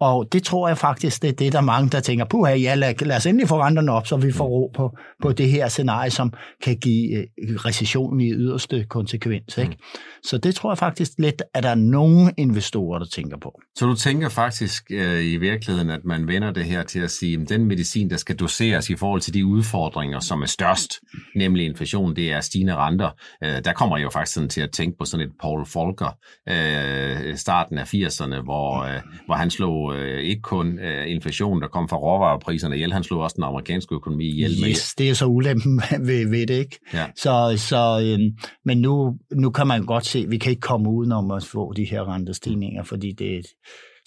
Og 0.00 0.28
det 0.32 0.42
tror 0.42 0.68
jeg 0.68 0.78
faktisk, 0.78 1.22
det 1.22 1.28
er 1.28 1.32
det, 1.32 1.52
der 1.52 1.58
er 1.58 1.62
mange, 1.62 1.90
der 1.90 2.00
tænker, 2.00 2.24
puha, 2.24 2.54
ja, 2.54 2.74
lad, 2.74 2.94
lad 3.06 3.16
os 3.16 3.26
endelig 3.26 3.48
få 3.48 3.62
renterne 3.62 3.92
op, 3.92 4.06
så 4.06 4.16
vi 4.16 4.32
får 4.32 4.46
ro 4.46 4.70
på, 4.74 4.96
på 5.22 5.32
det 5.32 5.50
her 5.50 5.68
scenarie, 5.68 6.10
som 6.10 6.32
kan 6.62 6.76
give 6.76 7.18
øh, 7.18 7.26
recession 7.38 8.20
i 8.20 8.32
yderste 8.32 8.84
konsekvens. 8.84 9.58
Ikke? 9.58 9.70
Mm. 9.70 9.98
Så 10.22 10.38
det 10.38 10.54
tror 10.54 10.70
jeg 10.70 10.78
faktisk 10.78 11.12
lidt, 11.18 11.42
at 11.54 11.62
der 11.62 11.68
er 11.68 11.74
nogle 11.74 12.32
investorer, 12.36 12.98
der 12.98 13.06
tænker 13.06 13.36
på. 13.38 13.60
Så 13.74 13.86
du 13.86 13.94
tænker 13.94 14.28
faktisk 14.28 14.84
øh, 14.90 15.24
i 15.24 15.36
virkeligheden, 15.36 15.90
at 15.90 16.04
man 16.04 16.28
vender 16.28 16.50
det 16.50 16.64
her 16.64 16.82
til 16.82 17.00
at 17.00 17.10
sige, 17.10 17.40
at 17.42 17.48
den 17.48 17.64
medicin, 17.64 18.10
der 18.10 18.16
skal 18.16 18.36
doseres 18.36 18.90
i 18.90 18.96
forhold 18.96 19.20
til 19.20 19.34
de 19.34 19.46
udfordringer, 19.46 20.20
som 20.20 20.42
er 20.42 20.46
størst, 20.46 21.00
nemlig 21.36 21.66
inflation, 21.66 22.16
det 22.16 22.32
er 22.32 22.40
stigende 22.40 22.74
renter. 22.76 23.10
Øh, 23.44 23.64
der 23.64 23.72
kommer 23.72 23.96
jeg 23.96 24.04
jo 24.04 24.10
faktisk 24.10 24.34
sådan 24.34 24.48
til 24.48 24.60
at 24.60 24.70
tænke 24.70 24.98
på 24.98 25.04
sådan 25.04 25.26
et 25.26 25.32
Paul 25.40 25.66
Volcker, 25.74 26.16
øh, 26.48 27.36
starten 27.36 27.78
af 27.78 27.94
80'erne, 27.94 28.42
hvor, 28.42 28.82
øh, 28.82 29.00
hvor 29.26 29.34
han 29.34 29.50
slog 29.50 29.83
øh, 29.92 30.22
ikke 30.22 30.42
kun 30.42 30.78
øh, 30.78 31.10
inflation, 31.10 31.62
der 31.62 31.68
kom 31.68 31.88
fra 31.88 31.96
råvarepriserne 31.96 32.74
ihjel, 32.74 32.92
han 32.92 33.04
slog 33.04 33.20
også 33.20 33.34
den 33.34 33.44
amerikanske 33.44 33.94
økonomi 33.94 34.24
ihjel. 34.24 34.50
Yes, 34.68 34.94
det 34.94 35.10
er 35.10 35.14
så 35.14 35.26
ulempen 35.26 35.82
ved, 36.08 36.30
ved 36.30 36.46
det, 36.46 36.54
ikke? 36.54 36.78
Ja. 36.92 37.06
Så, 37.16 37.54
så, 37.56 38.00
øh, 38.04 38.48
men 38.64 38.80
nu, 38.80 39.14
nu 39.32 39.50
kan 39.50 39.66
man 39.66 39.86
godt 39.86 40.06
se, 40.06 40.18
at 40.18 40.30
vi 40.30 40.38
kan 40.38 40.50
ikke 40.50 40.60
komme 40.60 40.90
udenom 40.90 41.30
at 41.30 41.44
få 41.44 41.72
de 41.72 41.84
her 41.84 42.14
rentestigninger, 42.14 42.82
fordi 42.82 43.12
det, 43.12 43.46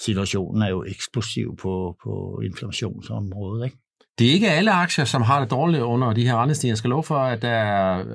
situationen 0.02 0.62
er 0.62 0.70
jo 0.70 0.84
eksplosiv 0.84 1.56
på, 1.62 1.96
på 2.04 2.42
inflationsområdet, 2.46 3.66
ikke? 3.66 3.78
Det 4.20 4.28
er 4.28 4.32
ikke 4.32 4.52
alle 4.52 4.72
aktier, 4.72 5.06
som 5.06 5.22
har 5.22 5.40
det 5.40 5.52
dårligt 5.52 5.84
under 5.84 6.14
de 6.14 6.28
her 6.28 6.42
rentestigninger. 6.42 6.72
Jeg 6.72 6.78
skal 6.78 6.90
love 6.90 7.04
for, 7.04 7.20
at 7.20 7.42
da 7.42 7.54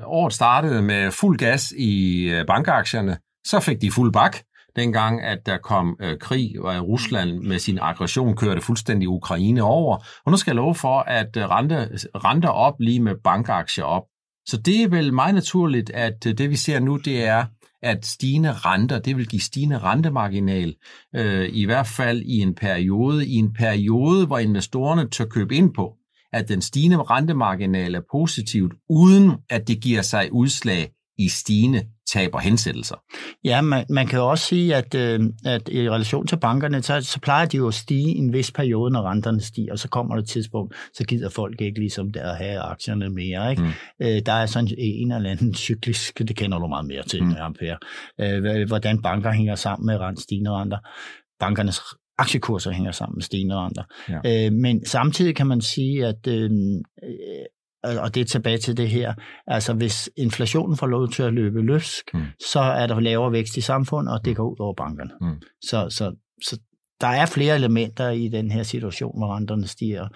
året 0.05 0.33
startede 0.33 0.81
med 0.81 1.11
fuld 1.11 1.37
gas 1.37 1.73
i 1.77 2.23
øh, 2.29 2.45
bankaktierne, 2.47 3.17
så 3.45 3.59
fik 3.59 3.81
de 3.81 3.91
fuld 3.91 4.13
bak 4.13 4.37
dengang, 4.75 5.21
at 5.21 5.45
der 5.45 5.57
kom 5.57 5.97
øh, 6.01 6.17
krig, 6.19 6.61
og 6.61 6.87
Rusland 6.87 7.39
med 7.39 7.59
sin 7.59 7.79
aggression 7.81 8.35
kørte 8.35 8.61
fuldstændig 8.61 9.09
Ukraine 9.09 9.63
over. 9.63 9.97
Og 10.25 10.31
nu 10.31 10.37
skal 10.37 10.51
jeg 10.51 10.55
love 10.55 10.75
for, 10.75 10.99
at 10.99 11.37
øh, 11.37 11.49
rente, 11.49 11.89
renter 12.15 12.49
op 12.49 12.75
lige 12.79 12.99
med 12.99 13.15
bankaktier 13.23 13.83
op. 13.83 14.03
Så 14.45 14.57
det 14.57 14.83
er 14.83 14.87
vel 14.87 15.13
meget 15.13 15.35
naturligt, 15.35 15.89
at 15.89 16.25
øh, 16.27 16.37
det 16.37 16.49
vi 16.49 16.55
ser 16.55 16.79
nu, 16.79 16.97
det 16.97 17.25
er, 17.25 17.45
at 17.83 18.05
stigende 18.05 18.53
renter, 18.53 18.99
det 18.99 19.17
vil 19.17 19.27
give 19.27 19.41
stigende 19.41 19.77
rentemarginal, 19.77 20.75
øh, 21.15 21.49
i 21.53 21.65
hvert 21.65 21.87
fald 21.87 22.21
i 22.21 22.39
en 22.39 22.55
periode, 22.55 23.27
i 23.27 23.35
en 23.35 23.53
periode, 23.53 24.25
hvor 24.25 24.37
investorerne 24.37 25.09
tør 25.09 25.25
købe 25.25 25.55
ind 25.55 25.73
på, 25.73 25.93
at 26.33 26.49
den 26.49 26.61
stigende 26.61 26.97
rentemarginal 26.97 27.95
er 27.95 28.01
positivt, 28.11 28.73
uden 28.89 29.31
at 29.49 29.67
det 29.67 29.81
giver 29.81 30.01
sig 30.01 30.29
udslag 30.31 30.91
i 31.17 31.29
stigende 31.29 31.83
tab 32.11 32.29
og 32.33 32.41
hensættelser. 32.41 32.95
Ja, 33.43 33.61
man, 33.61 33.85
man 33.89 34.07
kan 34.07 34.19
jo 34.19 34.29
også 34.29 34.45
sige, 34.45 34.75
at, 34.75 34.95
øh, 34.95 35.19
at 35.45 35.69
i 35.69 35.89
relation 35.89 36.27
til 36.27 36.37
bankerne, 36.37 36.81
så, 36.81 37.01
så 37.01 37.19
plejer 37.19 37.45
de 37.45 37.57
jo 37.57 37.67
at 37.67 37.73
stige 37.73 38.15
i 38.15 38.17
en 38.17 38.33
vis 38.33 38.51
periode, 38.51 38.91
når 38.91 39.01
renterne 39.01 39.41
stiger, 39.41 39.71
og 39.71 39.79
så 39.79 39.89
kommer 39.89 40.15
der 40.15 40.21
et 40.21 40.29
tidspunkt, 40.29 40.75
så 40.93 41.03
gider 41.03 41.29
folk 41.29 41.61
ikke 41.61 41.79
ligesom 41.79 42.11
der 42.11 42.31
at 42.31 42.37
have 42.37 42.59
aktierne 42.59 43.09
mere. 43.09 43.51
Ikke? 43.51 43.61
Mm. 43.61 43.69
Øh, 44.01 44.21
der 44.25 44.33
er 44.33 44.45
sådan 44.45 44.69
en 44.77 45.11
eller 45.11 45.29
anden 45.29 45.55
cyklisk, 45.55 46.19
det 46.19 46.35
kender 46.35 46.59
du 46.59 46.67
meget 46.67 46.85
mere 46.85 47.03
til, 47.03 47.23
mm. 47.23 47.35
Ampere, 47.39 47.77
øh, 48.19 48.67
hvordan 48.67 49.01
banker 49.01 49.31
hænger 49.31 49.55
sammen 49.55 49.85
med 49.85 49.97
rent 49.97 50.21
stigende 50.21 50.51
renter. 50.51 50.77
Bankernes 51.39 51.81
aktiekurser 52.17 52.71
hænger 52.71 52.91
sammen 52.91 53.15
med 53.15 53.23
stigende 53.23 53.55
renter. 53.55 53.83
Ja. 54.09 54.45
Øh, 54.45 54.53
men 54.53 54.85
samtidig 54.85 55.35
kan 55.35 55.47
man 55.47 55.61
sige, 55.61 56.05
at 56.05 56.27
øh, 56.27 56.49
og 57.83 58.15
det 58.15 58.21
er 58.21 58.25
tilbage 58.25 58.57
til 58.57 58.77
det 58.77 58.89
her, 58.89 59.13
altså 59.47 59.73
hvis 59.73 60.09
inflationen 60.17 60.77
får 60.77 60.87
lov 60.87 61.09
til 61.09 61.23
at 61.23 61.33
løbe 61.33 61.61
løsk, 61.61 62.13
mm. 62.13 62.23
så 62.51 62.59
er 62.59 62.87
der 62.87 62.99
lavere 62.99 63.31
vækst 63.31 63.57
i 63.57 63.61
samfundet, 63.61 64.13
og 64.13 64.25
det 64.25 64.35
går 64.35 64.49
ud 64.51 64.59
over 64.59 64.73
bankerne. 64.73 65.11
Mm. 65.21 65.41
Så, 65.61 65.89
så, 65.89 66.15
så 66.43 66.59
der 67.01 67.07
er 67.07 67.25
flere 67.25 67.55
elementer 67.55 68.09
i 68.09 68.27
den 68.27 68.51
her 68.51 68.63
situation, 68.63 69.19
hvor 69.19 69.35
renterne 69.35 69.67
stiger, 69.67 70.07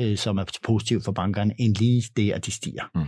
øh, 0.00 0.16
som 0.16 0.38
er 0.38 0.44
positivt 0.64 1.04
for 1.04 1.12
bankerne, 1.12 1.54
end 1.58 1.76
lige 1.76 2.02
det, 2.16 2.32
at 2.32 2.46
de 2.46 2.50
stiger. 2.50 2.84
Mm. 2.94 3.06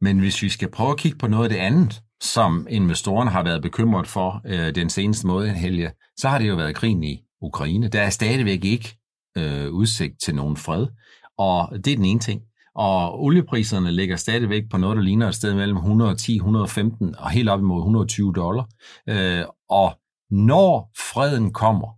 Men 0.00 0.18
hvis 0.18 0.42
vi 0.42 0.48
skal 0.48 0.70
prøve 0.70 0.90
at 0.90 0.96
kigge 0.96 1.18
på 1.18 1.26
noget 1.26 1.44
af 1.44 1.50
det 1.50 1.56
andet, 1.56 2.02
som 2.22 2.66
investorerne 2.70 3.30
har 3.30 3.42
været 3.42 3.62
bekymret 3.62 4.06
for 4.06 4.42
øh, 4.46 4.74
den 4.74 4.90
seneste 4.90 5.26
måde, 5.26 5.50
Helge, 5.50 5.90
så 6.16 6.28
har 6.28 6.38
det 6.38 6.48
jo 6.48 6.54
været 6.54 6.74
krigen 6.74 7.02
i 7.02 7.20
Ukraine. 7.42 7.88
Der 7.88 8.00
er 8.00 8.10
stadigvæk 8.10 8.64
ikke 8.64 8.98
øh, 9.36 9.72
udsigt 9.72 10.14
til 10.24 10.34
nogen 10.34 10.56
fred, 10.56 10.86
og 11.38 11.84
det 11.84 11.92
er 11.92 11.96
den 11.96 12.04
ene 12.04 12.20
ting. 12.20 12.42
Og 12.80 13.22
oliepriserne 13.22 13.92
ligger 13.92 14.16
stadigvæk 14.16 14.62
på 14.70 14.78
noget, 14.78 14.96
der 14.96 15.02
ligner 15.02 15.28
et 15.28 15.34
sted 15.34 15.54
mellem 15.54 15.76
110, 15.76 16.36
115 16.36 17.14
og 17.18 17.30
helt 17.30 17.48
op 17.48 17.60
imod 17.60 17.78
120 17.78 18.32
dollar. 18.32 18.68
Øh, 19.08 19.44
og 19.70 19.98
når 20.30 20.90
freden 21.12 21.52
kommer, 21.52 21.88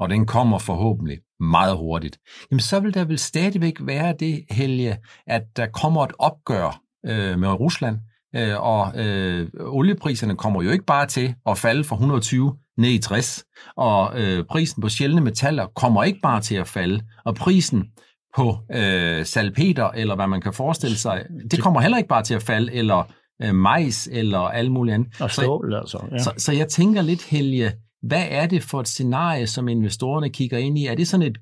og 0.00 0.10
den 0.10 0.26
kommer 0.26 0.58
forhåbentlig 0.58 1.18
meget 1.40 1.76
hurtigt, 1.76 2.18
jamen 2.50 2.60
så 2.60 2.80
vil 2.80 2.94
der 2.94 3.04
vel 3.04 3.18
stadigvæk 3.18 3.76
være 3.80 4.14
det, 4.20 4.44
Helge, 4.50 4.96
at 5.26 5.42
der 5.56 5.66
kommer 5.66 6.04
et 6.04 6.12
opgør 6.18 6.80
øh, 7.06 7.38
med 7.38 7.48
Rusland, 7.48 7.98
øh, 8.36 8.60
og 8.60 9.06
øh, 9.06 9.48
oliepriserne 9.60 10.36
kommer 10.36 10.62
jo 10.62 10.70
ikke 10.70 10.84
bare 10.84 11.06
til 11.06 11.34
at 11.46 11.58
falde 11.58 11.84
fra 11.84 11.96
120 11.96 12.56
ned 12.78 12.90
i 12.90 12.98
60, 12.98 13.44
og 13.76 14.20
øh, 14.20 14.44
prisen 14.44 14.82
på 14.82 14.88
sjældne 14.88 15.20
metaller 15.20 15.66
kommer 15.66 16.04
ikke 16.04 16.20
bare 16.22 16.40
til 16.40 16.54
at 16.54 16.68
falde, 16.68 17.02
og 17.24 17.34
prisen 17.34 17.84
på 18.36 18.58
øh, 18.72 19.24
salpeter, 19.24 19.90
eller 19.90 20.14
hvad 20.14 20.26
man 20.26 20.40
kan 20.40 20.52
forestille 20.52 20.96
sig, 20.96 21.24
det 21.50 21.62
kommer 21.62 21.80
heller 21.80 21.98
ikke 21.98 22.08
bare 22.08 22.22
til 22.22 22.34
at 22.34 22.42
falde, 22.42 22.72
eller 22.72 23.12
øh, 23.42 23.54
majs, 23.54 24.08
eller 24.12 24.38
alt 24.38 24.72
muligt 24.72 24.94
andet. 24.94 25.20
Og 25.20 25.30
stål, 25.30 25.74
altså. 25.74 25.98
Ja. 26.12 26.18
Så, 26.18 26.32
så 26.38 26.52
jeg 26.52 26.68
tænker 26.68 27.02
lidt, 27.02 27.22
Helge, 27.22 27.72
hvad 28.02 28.24
er 28.28 28.46
det 28.46 28.62
for 28.62 28.80
et 28.80 28.88
scenarie, 28.88 29.46
som 29.46 29.68
investorerne 29.68 30.28
kigger 30.28 30.58
ind 30.58 30.78
i? 30.78 30.86
Er 30.86 30.94
det 30.94 31.08
sådan 31.08 31.26
et 31.26 31.36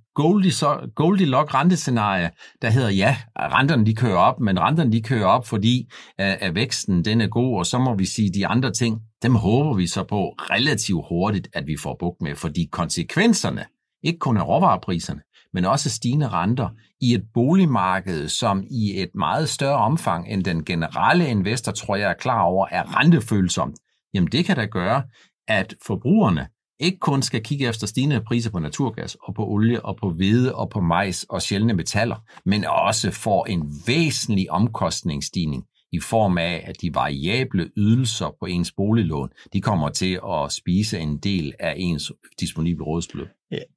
Goldilocks 0.94 1.54
rentescenarie, 1.54 2.30
der 2.62 2.70
hedder, 2.70 2.90
ja, 2.90 3.16
renterne 3.38 3.86
de 3.86 3.94
kører 3.94 4.16
op, 4.16 4.40
men 4.40 4.60
renterne 4.60 4.92
de 4.92 5.02
kører 5.02 5.26
op, 5.26 5.46
fordi 5.46 5.90
at, 6.18 6.38
at 6.40 6.54
væksten 6.54 7.04
den 7.04 7.20
er 7.20 7.26
god, 7.26 7.58
og 7.58 7.66
så 7.66 7.78
må 7.78 7.94
vi 7.94 8.04
sige, 8.04 8.30
de 8.34 8.46
andre 8.46 8.72
ting, 8.72 9.00
dem 9.22 9.34
håber 9.34 9.74
vi 9.74 9.86
så 9.86 10.02
på 10.02 10.28
relativt 10.38 11.04
hurtigt, 11.08 11.48
at 11.52 11.66
vi 11.66 11.76
får 11.82 11.96
bukt 12.00 12.22
med, 12.22 12.36
fordi 12.36 12.68
konsekvenserne, 12.72 13.64
ikke 14.02 14.18
kun 14.18 14.36
af 14.36 14.48
råvarepriserne, 14.48 15.20
men 15.54 15.64
også 15.64 15.90
stigende 15.90 16.28
renter 16.28 16.68
i 17.00 17.14
et 17.14 17.22
boligmarked, 17.34 18.28
som 18.28 18.64
i 18.70 19.02
et 19.02 19.10
meget 19.14 19.48
større 19.48 19.78
omfang 19.78 20.32
end 20.32 20.44
den 20.44 20.64
generelle 20.64 21.28
investor, 21.28 21.72
tror 21.72 21.96
jeg 21.96 22.10
er 22.10 22.14
klar 22.14 22.42
over, 22.42 22.66
er 22.70 22.98
rentefølsomt, 22.98 23.76
jamen 24.14 24.28
det 24.32 24.44
kan 24.44 24.56
da 24.56 24.64
gøre, 24.64 25.02
at 25.48 25.74
forbrugerne 25.86 26.46
ikke 26.80 26.98
kun 26.98 27.22
skal 27.22 27.42
kigge 27.42 27.68
efter 27.68 27.86
stigende 27.86 28.20
priser 28.20 28.50
på 28.50 28.58
naturgas 28.58 29.16
og 29.22 29.34
på 29.34 29.46
olie 29.46 29.84
og 29.84 29.96
på 29.96 30.10
hvede 30.10 30.54
og 30.54 30.70
på 30.70 30.80
majs 30.80 31.26
og 31.28 31.42
sjældne 31.42 31.72
metaller, 31.72 32.16
men 32.44 32.64
også 32.64 33.10
får 33.10 33.46
en 33.46 33.72
væsentlig 33.86 34.50
omkostningsstigning 34.50 35.64
i 35.94 36.00
form 36.00 36.38
af, 36.38 36.64
at 36.66 36.80
de 36.80 36.94
variable 36.94 37.70
ydelser 37.76 38.36
på 38.40 38.46
ens 38.46 38.72
boliglån, 38.72 39.28
de 39.52 39.60
kommer 39.60 39.88
til 39.88 40.20
at 40.28 40.52
spise 40.52 40.98
en 40.98 41.18
del 41.18 41.54
af 41.58 41.74
ens 41.76 42.12
disponible 42.40 42.84
rådsbeløb. 42.84 43.28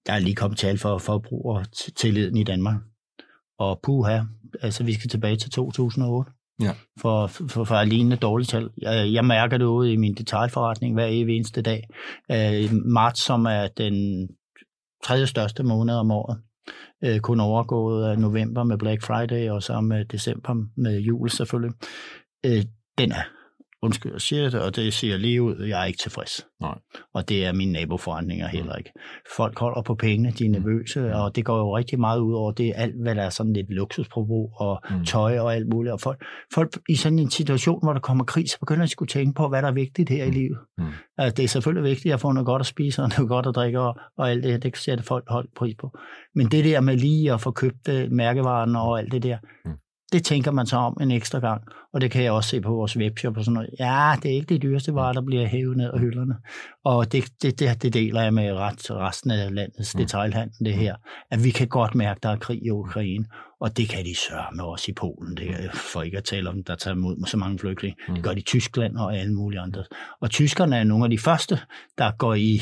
Der 0.06 0.14
er 0.14 0.20
lige 0.20 0.36
kommet 0.36 0.58
tal 0.60 0.78
for 0.78 0.98
forbrugertilliden 0.98 2.38
i 2.38 2.44
Danmark. 2.44 2.76
Og 3.60 3.80
puha, 3.84 4.20
altså 4.62 4.84
vi 4.84 4.94
skal 4.94 5.10
tilbage 5.10 5.38
til 5.38 5.52
2008. 5.52 6.32
Ja. 6.62 6.72
For, 7.00 7.28
for, 7.28 7.64
for 7.64 7.76
alene 7.76 8.16
dårligt 8.16 8.50
tal. 8.50 8.70
Jeg, 8.78 9.14
jeg 9.14 9.26
mærker 9.26 9.58
det 9.58 9.66
ude 9.66 9.94
i 9.94 9.96
min 9.96 10.16
detaljforretning 10.16 10.94
hver 10.94 11.06
evig 11.06 11.36
eneste 11.36 11.62
dag. 11.62 11.88
Uh, 12.30 12.72
marts, 12.86 13.22
som 13.22 13.46
er 13.46 13.68
den 13.68 14.28
tredje 15.04 15.28
største 15.28 15.64
måned 15.64 15.96
om 15.96 16.12
året, 16.12 16.42
øh, 17.04 17.20
kun 17.20 17.40
overgået 17.40 18.10
af 18.10 18.20
november 18.20 18.64
med 18.64 18.78
Black 18.78 19.06
Friday, 19.06 19.50
og 19.50 19.64
så 19.64 19.82
med 19.82 20.06
december 20.06 20.56
med 20.76 21.00
jul 21.00 21.30
selvfølgelig. 21.30 21.74
Øh, 22.46 22.64
den 22.98 23.12
er 23.12 23.37
undskyld, 23.82 24.12
jeg 24.12 24.22
siger 24.22 24.50
det, 24.50 24.62
og 24.62 24.76
det 24.76 24.94
siger 24.94 25.18
lige 25.18 25.42
ud, 25.42 25.64
jeg 25.64 25.82
er 25.82 25.86
ikke 25.86 26.00
tilfreds. 26.00 26.46
Nej. 26.62 26.78
Og 27.14 27.30
det 27.30 27.46
er 27.46 27.52
mine 27.52 27.72
naboforretninger 27.72 28.48
heller 28.48 28.76
ikke. 28.76 28.92
Folk 29.36 29.60
holder 29.60 29.82
på 29.82 29.96
pengene, 29.96 30.32
de 30.32 30.46
er 30.46 30.50
mm. 30.50 30.54
nervøse, 30.54 31.00
mm. 31.00 31.12
og 31.12 31.36
det 31.36 31.46
går 31.46 31.58
jo 31.58 31.78
rigtig 31.78 32.00
meget 32.00 32.20
ud 32.20 32.34
over 32.34 32.52
det 32.52 32.74
alt, 32.76 33.02
hvad 33.02 33.16
der 33.16 33.22
er 33.22 33.30
sådan 33.30 33.54
lidt 33.54 33.70
luksusprobrug 33.70 34.54
og 34.56 34.82
mm. 34.90 35.06
tøj 35.06 35.40
og 35.40 35.56
alt 35.56 35.68
muligt. 35.74 35.94
Og 35.94 36.00
folk, 36.00 36.26
folk 36.54 36.78
i 36.90 36.96
sådan 36.96 37.20
en 37.20 37.30
situation, 37.30 37.80
hvor 37.84 37.94
der 37.94 38.00
kommer 38.00 38.24
krig, 38.24 38.50
så 38.50 38.60
begynder 38.60 38.86
de 38.86 38.92
skulle 38.92 39.10
tænke 39.10 39.34
på, 39.34 39.48
hvad 39.50 39.62
der 39.62 39.68
er 39.68 39.74
vigtigt 39.74 40.10
her 40.10 40.26
mm. 40.26 40.32
i 40.32 40.34
livet. 40.34 40.58
Mm. 40.78 40.86
Altså, 41.18 41.36
det 41.36 41.44
er 41.44 41.48
selvfølgelig 41.48 41.90
vigtigt 41.90 42.14
at 42.14 42.20
få 42.20 42.32
noget 42.32 42.46
godt 42.46 42.60
at 42.60 42.66
spise 42.66 43.02
og 43.02 43.10
noget 43.18 43.30
godt 43.30 43.46
at 43.48 43.56
drikke 43.56 43.80
og, 43.80 43.96
og 44.18 44.32
alt 44.32 44.44
det, 44.44 44.64
det 44.64 44.78
sætte 44.78 45.04
folk 45.04 45.26
højt 45.30 45.50
pris 45.58 45.76
på. 45.80 45.98
Men 46.36 46.48
det 46.48 46.66
der 46.66 46.82
med 46.82 46.98
lige 46.98 47.34
at 47.34 47.42
få 47.42 47.52
købt 47.52 47.90
øh, 47.90 48.12
mærkevaren 48.12 48.76
og 48.76 49.00
alt 49.00 49.12
det 49.12 49.24
der, 49.24 49.38
mm 49.66 49.72
det 50.12 50.24
tænker 50.24 50.52
man 50.52 50.66
så 50.66 50.78
om 50.78 50.98
en 51.02 51.12
ekstra 51.12 51.40
gang, 51.40 51.62
og 51.94 52.02
det 52.02 52.12
kan 52.12 52.24
jeg 52.24 52.32
også 52.32 52.50
se 52.50 52.62
på 52.62 52.72
vores 52.72 52.98
webshop 52.98 53.38
og 53.38 53.44
sådan 53.44 53.54
noget. 53.54 53.70
Ja, 53.80 54.16
det 54.24 54.32
er 54.32 54.36
ikke 54.36 54.54
det 54.54 54.62
dyreste 54.62 54.96
varer, 54.96 55.14
der 55.14 55.22
bliver 55.22 55.46
hævet 55.46 55.78
ned 55.78 55.92
af 55.94 56.00
hylderne. 56.00 56.36
Og 56.86 57.12
det, 57.12 57.24
det, 57.42 57.60
det, 57.60 57.84
det 57.84 57.94
deler 57.94 58.22
jeg 58.22 58.34
med 58.34 58.54
ret, 58.54 58.92
resten 58.92 59.32
af 59.32 59.56
landets 59.56 59.96
mm. 59.96 60.02
detailhandel, 60.02 60.66
det 60.66 60.74
her. 60.74 60.96
At 61.32 61.44
vi 61.44 61.52
kan 61.52 61.68
godt 61.68 61.96
mærke, 61.96 62.18
at 62.18 62.24
der 62.24 62.30
er 62.30 62.38
krig 62.38 62.66
i 62.66 62.70
Ukraine, 62.70 63.26
og 63.62 63.78
det 63.78 63.90
kan 63.90 64.06
de 64.06 64.16
sørge 64.16 64.56
med 64.56 64.64
os 64.64 64.88
i 64.88 64.94
Polen. 64.94 65.38
Det 65.38 65.50
er 65.50 65.72
for 65.72 66.02
ikke 66.02 66.18
at 66.18 66.24
tale 66.24 66.50
om, 66.50 66.64
der 66.64 66.76
tager 66.76 66.96
imod 66.96 67.26
så 67.28 67.38
mange 67.38 67.60
flygtninge. 67.60 67.98
Mm. 68.08 68.16
Det 68.16 68.24
gør 68.24 68.34
de 68.34 68.40
i 68.40 68.44
Tyskland 68.44 68.98
og 68.98 69.18
alle 69.18 69.34
mulige 69.34 69.60
andre. 69.60 69.84
Og 70.22 70.30
tyskerne 70.30 70.78
er 70.78 70.84
nogle 70.84 71.04
af 71.04 71.10
de 71.10 71.18
første, 71.18 71.60
der 71.98 72.12
går 72.18 72.34
i, 72.34 72.62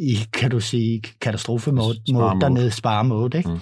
i 0.00 0.14
kan 0.32 0.50
du 0.50 0.60
sige, 0.60 1.02
katastrofemode 1.20 1.94
dernede, 2.40 2.70
sparemode. 2.70 3.38
Ikke? 3.38 3.50
Mm. 3.50 3.58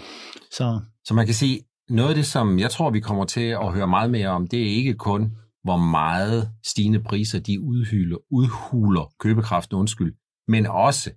Så. 0.50 0.80
så 1.04 1.14
man 1.14 1.26
kan 1.26 1.34
sige, 1.34 1.60
noget 1.90 2.08
af 2.08 2.14
det, 2.14 2.26
som 2.26 2.58
jeg 2.58 2.70
tror, 2.70 2.90
vi 2.90 3.00
kommer 3.00 3.24
til 3.24 3.40
at 3.40 3.72
høre 3.72 3.88
meget 3.88 4.10
mere 4.10 4.28
om, 4.28 4.46
det 4.46 4.62
er 4.62 4.76
ikke 4.76 4.94
kun, 4.94 5.36
hvor 5.62 5.76
meget 5.76 6.50
stigende 6.64 7.02
priser 7.02 7.38
de 7.38 7.60
udhyler, 7.60 8.16
udhuler 8.30 9.12
købekraften, 9.18 9.76
undskyld, 9.76 10.14
men 10.48 10.66
også, 10.66 11.10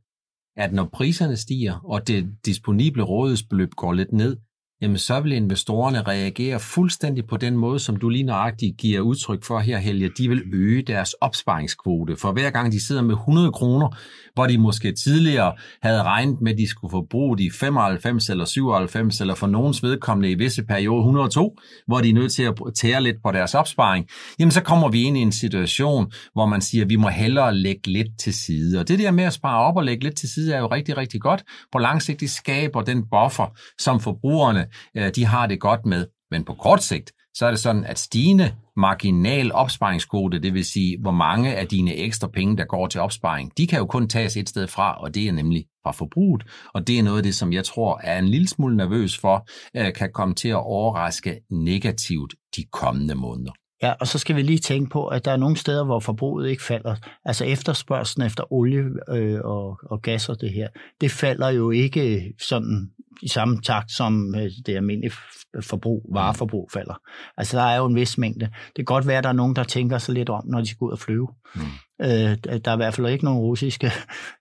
at 0.58 0.74
når 0.74 0.90
priserne 0.94 1.38
stiger, 1.38 1.80
og 1.86 2.08
det 2.08 2.36
disponible 2.46 3.04
rådighedsbeløb 3.04 3.70
går 3.76 3.94
lidt 3.94 4.12
ned, 4.12 4.38
jamen 4.82 4.98
så 4.98 5.20
vil 5.20 5.32
investorerne 5.32 6.02
reagere 6.02 6.60
fuldstændig 6.60 7.28
på 7.28 7.38
den 7.38 7.58
måde, 7.58 7.80
som 7.80 7.96
du 7.96 8.10
lige 8.10 8.24
nøjagtigt 8.24 8.78
giver 8.78 9.02
udtryk 9.02 9.44
for 9.44 9.60
her, 9.60 9.78
Helge. 9.78 10.12
De 10.18 10.30
vil 10.30 10.42
øge 10.54 10.82
deres 10.82 11.14
opsparingskvote. 11.14 12.16
For 12.16 12.32
hver 12.32 12.50
gang 12.50 12.72
de 12.72 12.86
sidder 12.86 13.02
med 13.02 13.16
100 13.16 13.52
kroner, 13.52 13.98
hvor 14.34 14.48
de 14.48 14.58
måske 14.58 14.92
tidligere 14.92 15.54
havde 15.82 16.04
regnet 16.04 16.42
med, 16.42 16.52
at 16.52 16.58
de 16.58 16.70
skulle 16.70 16.92
forbruge 16.92 17.38
de 17.38 17.52
95 17.52 18.30
eller 18.30 18.46
97, 18.46 19.22
eller 19.22 19.36
for 19.36 19.48
nogens 19.48 19.84
vedkommende 19.84 20.32
i 20.32 20.36
visse 20.36 20.64
perioder 20.64 21.00
102, 21.00 21.58
hvor 21.88 22.02
de 22.02 22.10
er 22.10 22.14
nødt 22.14 22.32
til 22.32 22.44
at 22.44 22.54
tære 22.76 23.04
lidt 23.04 23.18
på 23.24 23.32
deres 23.32 23.56
opsparing, 23.56 24.08
jamen 24.40 24.52
så 24.52 24.62
kommer 24.62 24.90
vi 24.90 25.02
ind 25.02 25.18
i 25.18 25.22
en 25.22 25.32
situation, 25.32 26.12
hvor 26.34 26.46
man 26.46 26.62
siger, 26.62 26.84
at 26.84 26.90
vi 26.90 26.96
må 26.96 27.10
hellere 27.10 27.56
lægge 27.56 27.92
lidt 27.92 28.20
til 28.20 28.34
side. 28.34 28.80
Og 28.80 28.88
det 28.88 29.00
der 29.00 29.12
med 29.12 29.24
at 29.24 29.34
spare 29.34 29.60
op 29.60 29.78
og 29.78 29.84
lægge 29.84 30.04
lidt 30.04 30.18
til 30.18 30.30
side 30.30 30.54
er 30.54 30.60
jo 30.60 30.68
rigtig, 30.68 30.98
rigtig 30.98 31.22
godt. 31.22 31.44
På 31.72 31.78
lang 31.78 32.02
sigt, 32.02 32.20
det 32.20 32.30
skaber 32.30 32.82
den 32.82 33.04
buffer, 33.12 33.58
som 33.78 34.00
forbrugerne 34.00 34.66
Øh, 34.98 35.12
de 35.16 35.26
har 35.26 35.48
det 35.48 35.60
godt 35.60 35.86
med. 35.86 36.08
Men 36.32 36.44
på 36.44 36.54
kort 36.54 36.84
sigt, 36.84 37.12
så 37.34 37.46
er 37.46 37.52
det 37.52 37.60
sådan, 37.60 37.86
at 37.86 38.00
stigende 38.00 38.56
marginal 38.78 39.52
opsparingskvote, 39.54 40.40
det 40.40 40.54
vil 40.54 40.66
sige, 40.66 40.98
hvor 41.02 41.12
mange 41.12 41.56
af 41.56 41.68
dine 41.68 41.96
ekstra 41.96 42.28
penge, 42.28 42.58
der 42.58 42.66
går 42.66 42.88
til 42.88 43.02
opsparing, 43.02 43.58
de 43.58 43.68
kan 43.68 43.80
jo 43.80 43.86
kun 43.86 44.08
tages 44.08 44.38
et 44.38 44.50
sted 44.50 44.68
fra, 44.68 45.02
og 45.02 45.16
det 45.16 45.28
er 45.28 45.32
nemlig 45.32 45.66
fra 45.84 45.92
forbruget. 45.92 46.44
Og 46.74 46.88
det 46.88 47.00
er 47.00 47.04
noget 47.04 47.18
af 47.18 47.24
det, 47.24 47.36
som 47.36 47.54
jeg 47.54 47.66
tror 47.66 48.00
er 48.04 48.20
en 48.20 48.28
lille 48.28 48.48
smule 48.48 48.78
nervøs 48.78 49.18
for, 49.18 49.48
øh, 49.78 49.94
kan 49.94 50.10
komme 50.14 50.36
til 50.36 50.50
at 50.50 50.66
overraske 50.66 51.40
negativt 51.52 52.34
de 52.56 52.64
kommende 52.72 53.16
måneder. 53.16 53.52
Ja, 53.84 53.94
og 54.00 54.08
så 54.08 54.18
skal 54.18 54.36
vi 54.36 54.42
lige 54.42 54.60
tænke 54.60 54.90
på, 54.90 55.08
at 55.08 55.26
der 55.26 55.32
er 55.32 55.38
nogle 55.38 55.58
steder, 55.58 55.84
hvor 55.86 56.00
forbruget 56.00 56.50
ikke 56.50 56.64
falder. 56.64 56.96
Altså 57.26 57.46
efterspørgselen 57.46 58.28
efter 58.28 58.54
olie 58.54 58.84
øh, 59.10 59.40
og, 59.44 59.80
og 59.84 60.02
gas 60.02 60.30
og 60.30 60.42
det 60.42 60.54
her, 60.54 60.68
det 61.02 61.12
falder 61.12 61.50
jo 61.50 61.72
ikke 61.72 62.34
sådan 62.40 62.92
i 63.22 63.28
samme 63.28 63.62
takt, 63.62 63.92
som 63.92 64.36
øh, 64.36 64.52
det 64.66 64.76
almindelige 64.76 65.14
forbrug, 65.62 66.06
vareforbrug 66.14 66.70
falder. 66.74 67.02
Altså 67.38 67.58
der 67.58 67.64
er 67.64 67.78
jo 67.78 67.86
en 67.86 67.96
vis 67.96 68.18
mængde. 68.18 68.46
Det 68.46 68.76
kan 68.76 68.86
godt 68.86 69.08
være, 69.08 69.18
at 69.18 69.24
der 69.24 69.30
er 69.30 69.34
nogen, 69.34 69.56
der 69.56 69.64
tænker 69.64 69.98
sig 69.98 70.14
lidt 70.14 70.30
om, 70.30 70.44
når 70.48 70.60
de 70.60 70.68
skal 70.68 70.86
ud 70.86 70.92
og 70.92 71.00
flyve. 71.00 71.28
Mm. 71.56 71.62
Øh, 72.02 72.38
der 72.66 72.72
er 72.72 72.74
i 72.74 72.78
hvert 72.78 72.94
fald 72.94 73.08
ikke 73.08 73.26
nogen 73.26 73.40
russiske 73.40 73.92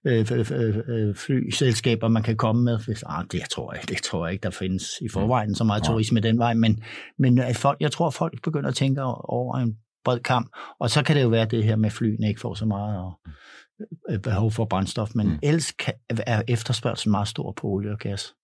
øh, 0.06 0.26
øh, 0.88 1.14
flyselskaber, 1.14 2.08
man 2.08 2.22
kan 2.22 2.36
komme 2.36 2.64
med. 2.64 2.78
Hvis, 2.84 3.04
ah, 3.06 3.24
det 3.32 3.42
tror 3.50 3.74
jeg, 3.74 3.88
det 3.88 4.02
tror 4.02 4.26
jeg 4.26 4.32
ikke, 4.32 4.42
der 4.42 4.50
findes 4.50 4.84
i 5.00 5.08
forvejen 5.08 5.54
så 5.54 5.64
meget 5.64 5.82
turisme 5.82 6.20
den 6.20 6.38
vej. 6.38 6.54
Men, 6.54 6.82
men 7.18 7.38
at 7.38 7.56
folk, 7.56 7.80
jeg 7.80 7.92
tror, 7.92 8.10
folk 8.10 8.42
begynder 8.42 8.68
at 8.68 8.74
tænke 8.74 9.02
over 9.02 9.56
en 9.58 9.76
bred 10.04 10.20
kamp. 10.20 10.56
Og 10.80 10.90
så 10.90 11.02
kan 11.02 11.16
det 11.16 11.22
jo 11.22 11.28
være 11.28 11.44
det 11.44 11.64
her 11.64 11.76
med 11.76 11.90
flyene 11.90 12.28
ikke 12.28 12.40
får 12.40 12.54
så 12.54 12.66
meget 12.66 12.98
og, 12.98 13.12
behov 14.22 14.50
for 14.50 14.64
brændstof. 14.64 15.10
Men 15.14 15.26
mm. 15.26 15.38
ellers 15.42 15.72
er 16.26 16.42
efterspørgselen 16.48 17.10
meget 17.10 17.28
stor 17.28 17.52
på 17.52 17.66
olie 17.66 17.92
og 17.92 17.98
gas. 17.98 18.34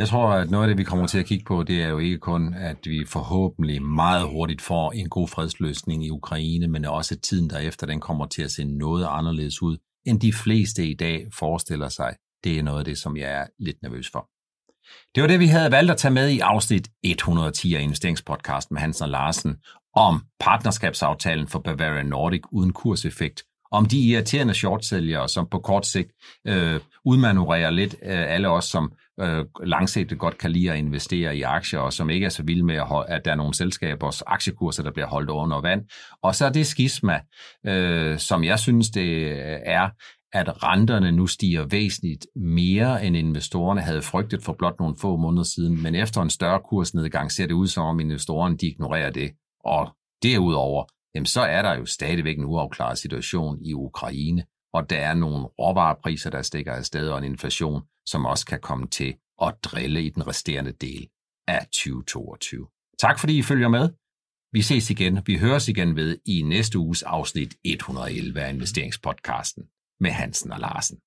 Jeg 0.00 0.08
tror, 0.08 0.28
at 0.28 0.50
noget 0.50 0.64
af 0.64 0.68
det, 0.68 0.78
vi 0.78 0.84
kommer 0.84 1.06
til 1.06 1.18
at 1.18 1.26
kigge 1.26 1.44
på, 1.44 1.62
det 1.62 1.82
er 1.82 1.88
jo 1.88 1.98
ikke 1.98 2.18
kun, 2.18 2.54
at 2.54 2.76
vi 2.84 3.04
forhåbentlig 3.06 3.82
meget 3.82 4.28
hurtigt 4.28 4.62
får 4.62 4.92
en 4.92 5.08
god 5.08 5.28
fredsløsning 5.28 6.04
i 6.06 6.10
Ukraine, 6.10 6.68
men 6.68 6.84
også 6.84 7.14
at 7.14 7.22
tiden 7.22 7.50
derefter, 7.50 7.86
den 7.86 8.00
kommer 8.00 8.26
til 8.26 8.42
at 8.42 8.50
se 8.50 8.64
noget 8.64 9.06
anderledes 9.10 9.62
ud, 9.62 9.76
end 10.06 10.20
de 10.20 10.32
fleste 10.32 10.86
i 10.86 10.94
dag 10.94 11.26
forestiller 11.34 11.88
sig. 11.88 12.14
Det 12.44 12.58
er 12.58 12.62
noget 12.62 12.78
af 12.78 12.84
det, 12.84 12.98
som 12.98 13.16
jeg 13.16 13.30
er 13.30 13.46
lidt 13.58 13.82
nervøs 13.82 14.10
for. 14.12 14.28
Det 15.14 15.22
var 15.22 15.26
det, 15.26 15.40
vi 15.40 15.46
havde 15.46 15.72
valgt 15.72 15.90
at 15.90 15.96
tage 15.96 16.14
med 16.14 16.28
i 16.28 16.40
afsnit 16.40 16.88
110 17.02 17.74
af 17.74 17.82
investeringspodcasten 17.82 18.74
med 18.74 18.80
Hansen 18.80 19.02
og 19.02 19.08
Larsen 19.08 19.56
om 19.96 20.22
partnerskabsaftalen 20.40 21.48
for 21.48 21.58
Bavaria 21.58 22.02
Nordic 22.02 22.42
uden 22.52 22.72
kurseffekt, 22.72 23.42
om 23.70 23.86
de 23.86 24.00
irriterende 24.00 24.54
shortsælgere, 24.54 25.28
som 25.28 25.46
på 25.50 25.58
kort 25.58 25.86
sigt 25.86 26.10
øh, 26.46 26.80
udmanøvrerer 27.04 27.70
lidt 27.70 27.94
øh, 28.02 28.32
alle 28.34 28.48
os, 28.48 28.64
som 28.64 28.92
øh, 29.20 29.44
langsigtet 29.64 30.18
godt 30.18 30.38
kan 30.38 30.50
lide 30.50 30.72
at 30.72 30.78
investere 30.78 31.36
i 31.36 31.42
aktier, 31.42 31.80
og 31.80 31.92
som 31.92 32.10
ikke 32.10 32.26
er 32.26 32.30
så 32.30 32.42
vilde 32.42 32.64
med, 32.64 32.74
at, 32.74 32.86
holde, 32.86 33.10
at 33.12 33.24
der 33.24 33.30
er 33.30 33.34
nogle 33.34 33.54
selskabers 33.54 34.22
aktiekurser, 34.22 34.82
der 34.82 34.90
bliver 34.90 35.06
holdt 35.06 35.30
under 35.30 35.60
vand. 35.60 35.82
Og 36.22 36.34
så 36.34 36.46
er 36.46 36.50
det 36.50 36.66
skisma, 36.66 37.20
øh, 37.66 38.18
som 38.18 38.44
jeg 38.44 38.58
synes, 38.58 38.90
det 38.90 39.32
er, 39.68 39.88
at 40.32 40.62
renterne 40.62 41.12
nu 41.12 41.26
stiger 41.26 41.64
væsentligt 41.70 42.26
mere, 42.36 43.04
end 43.04 43.16
investorerne 43.16 43.80
havde 43.80 44.02
frygtet 44.02 44.42
for 44.42 44.52
blot 44.52 44.80
nogle 44.80 44.96
få 45.00 45.16
måneder 45.16 45.42
siden. 45.42 45.82
Men 45.82 45.94
efter 45.94 46.22
en 46.22 46.30
større 46.30 46.60
kursnedgang 46.60 47.32
ser 47.32 47.46
det 47.46 47.54
ud 47.54 47.66
som 47.66 47.86
om 47.86 48.00
investorerne 48.00 48.56
de 48.56 48.66
ignorerer 48.66 49.10
det. 49.10 49.30
Og 49.64 49.88
derudover, 50.22 50.84
jamen 51.14 51.26
så 51.26 51.40
er 51.40 51.62
der 51.62 51.74
jo 51.74 51.86
stadigvæk 51.86 52.38
en 52.38 52.44
uafklaret 52.44 52.98
situation 52.98 53.58
i 53.64 53.74
Ukraine, 53.74 54.44
og 54.72 54.90
der 54.90 54.96
er 54.96 55.14
nogle 55.14 55.44
råvarepriser, 55.44 56.30
der 56.30 56.42
stikker 56.42 56.72
afsted, 56.72 57.08
og 57.08 57.18
en 57.18 57.24
inflation, 57.24 57.82
som 58.10 58.26
også 58.26 58.46
kan 58.46 58.60
komme 58.60 58.86
til 58.86 59.14
at 59.42 59.54
drille 59.62 60.02
i 60.02 60.10
den 60.10 60.26
resterende 60.26 60.72
del 60.72 61.08
af 61.48 61.66
2022. 61.66 62.66
Tak 62.98 63.18
fordi 63.18 63.38
I 63.38 63.42
følger 63.42 63.68
med. 63.68 63.88
Vi 64.52 64.62
ses 64.62 64.90
igen, 64.90 65.22
vi 65.26 65.38
høres 65.38 65.68
igen 65.68 65.96
ved 65.96 66.18
i 66.26 66.42
næste 66.42 66.78
uges 66.78 67.02
afsnit 67.02 67.54
111 67.64 68.40
af 68.40 68.52
investeringspodcasten 68.52 69.62
med 70.00 70.10
Hansen 70.10 70.52
og 70.52 70.60
Larsen. 70.60 70.98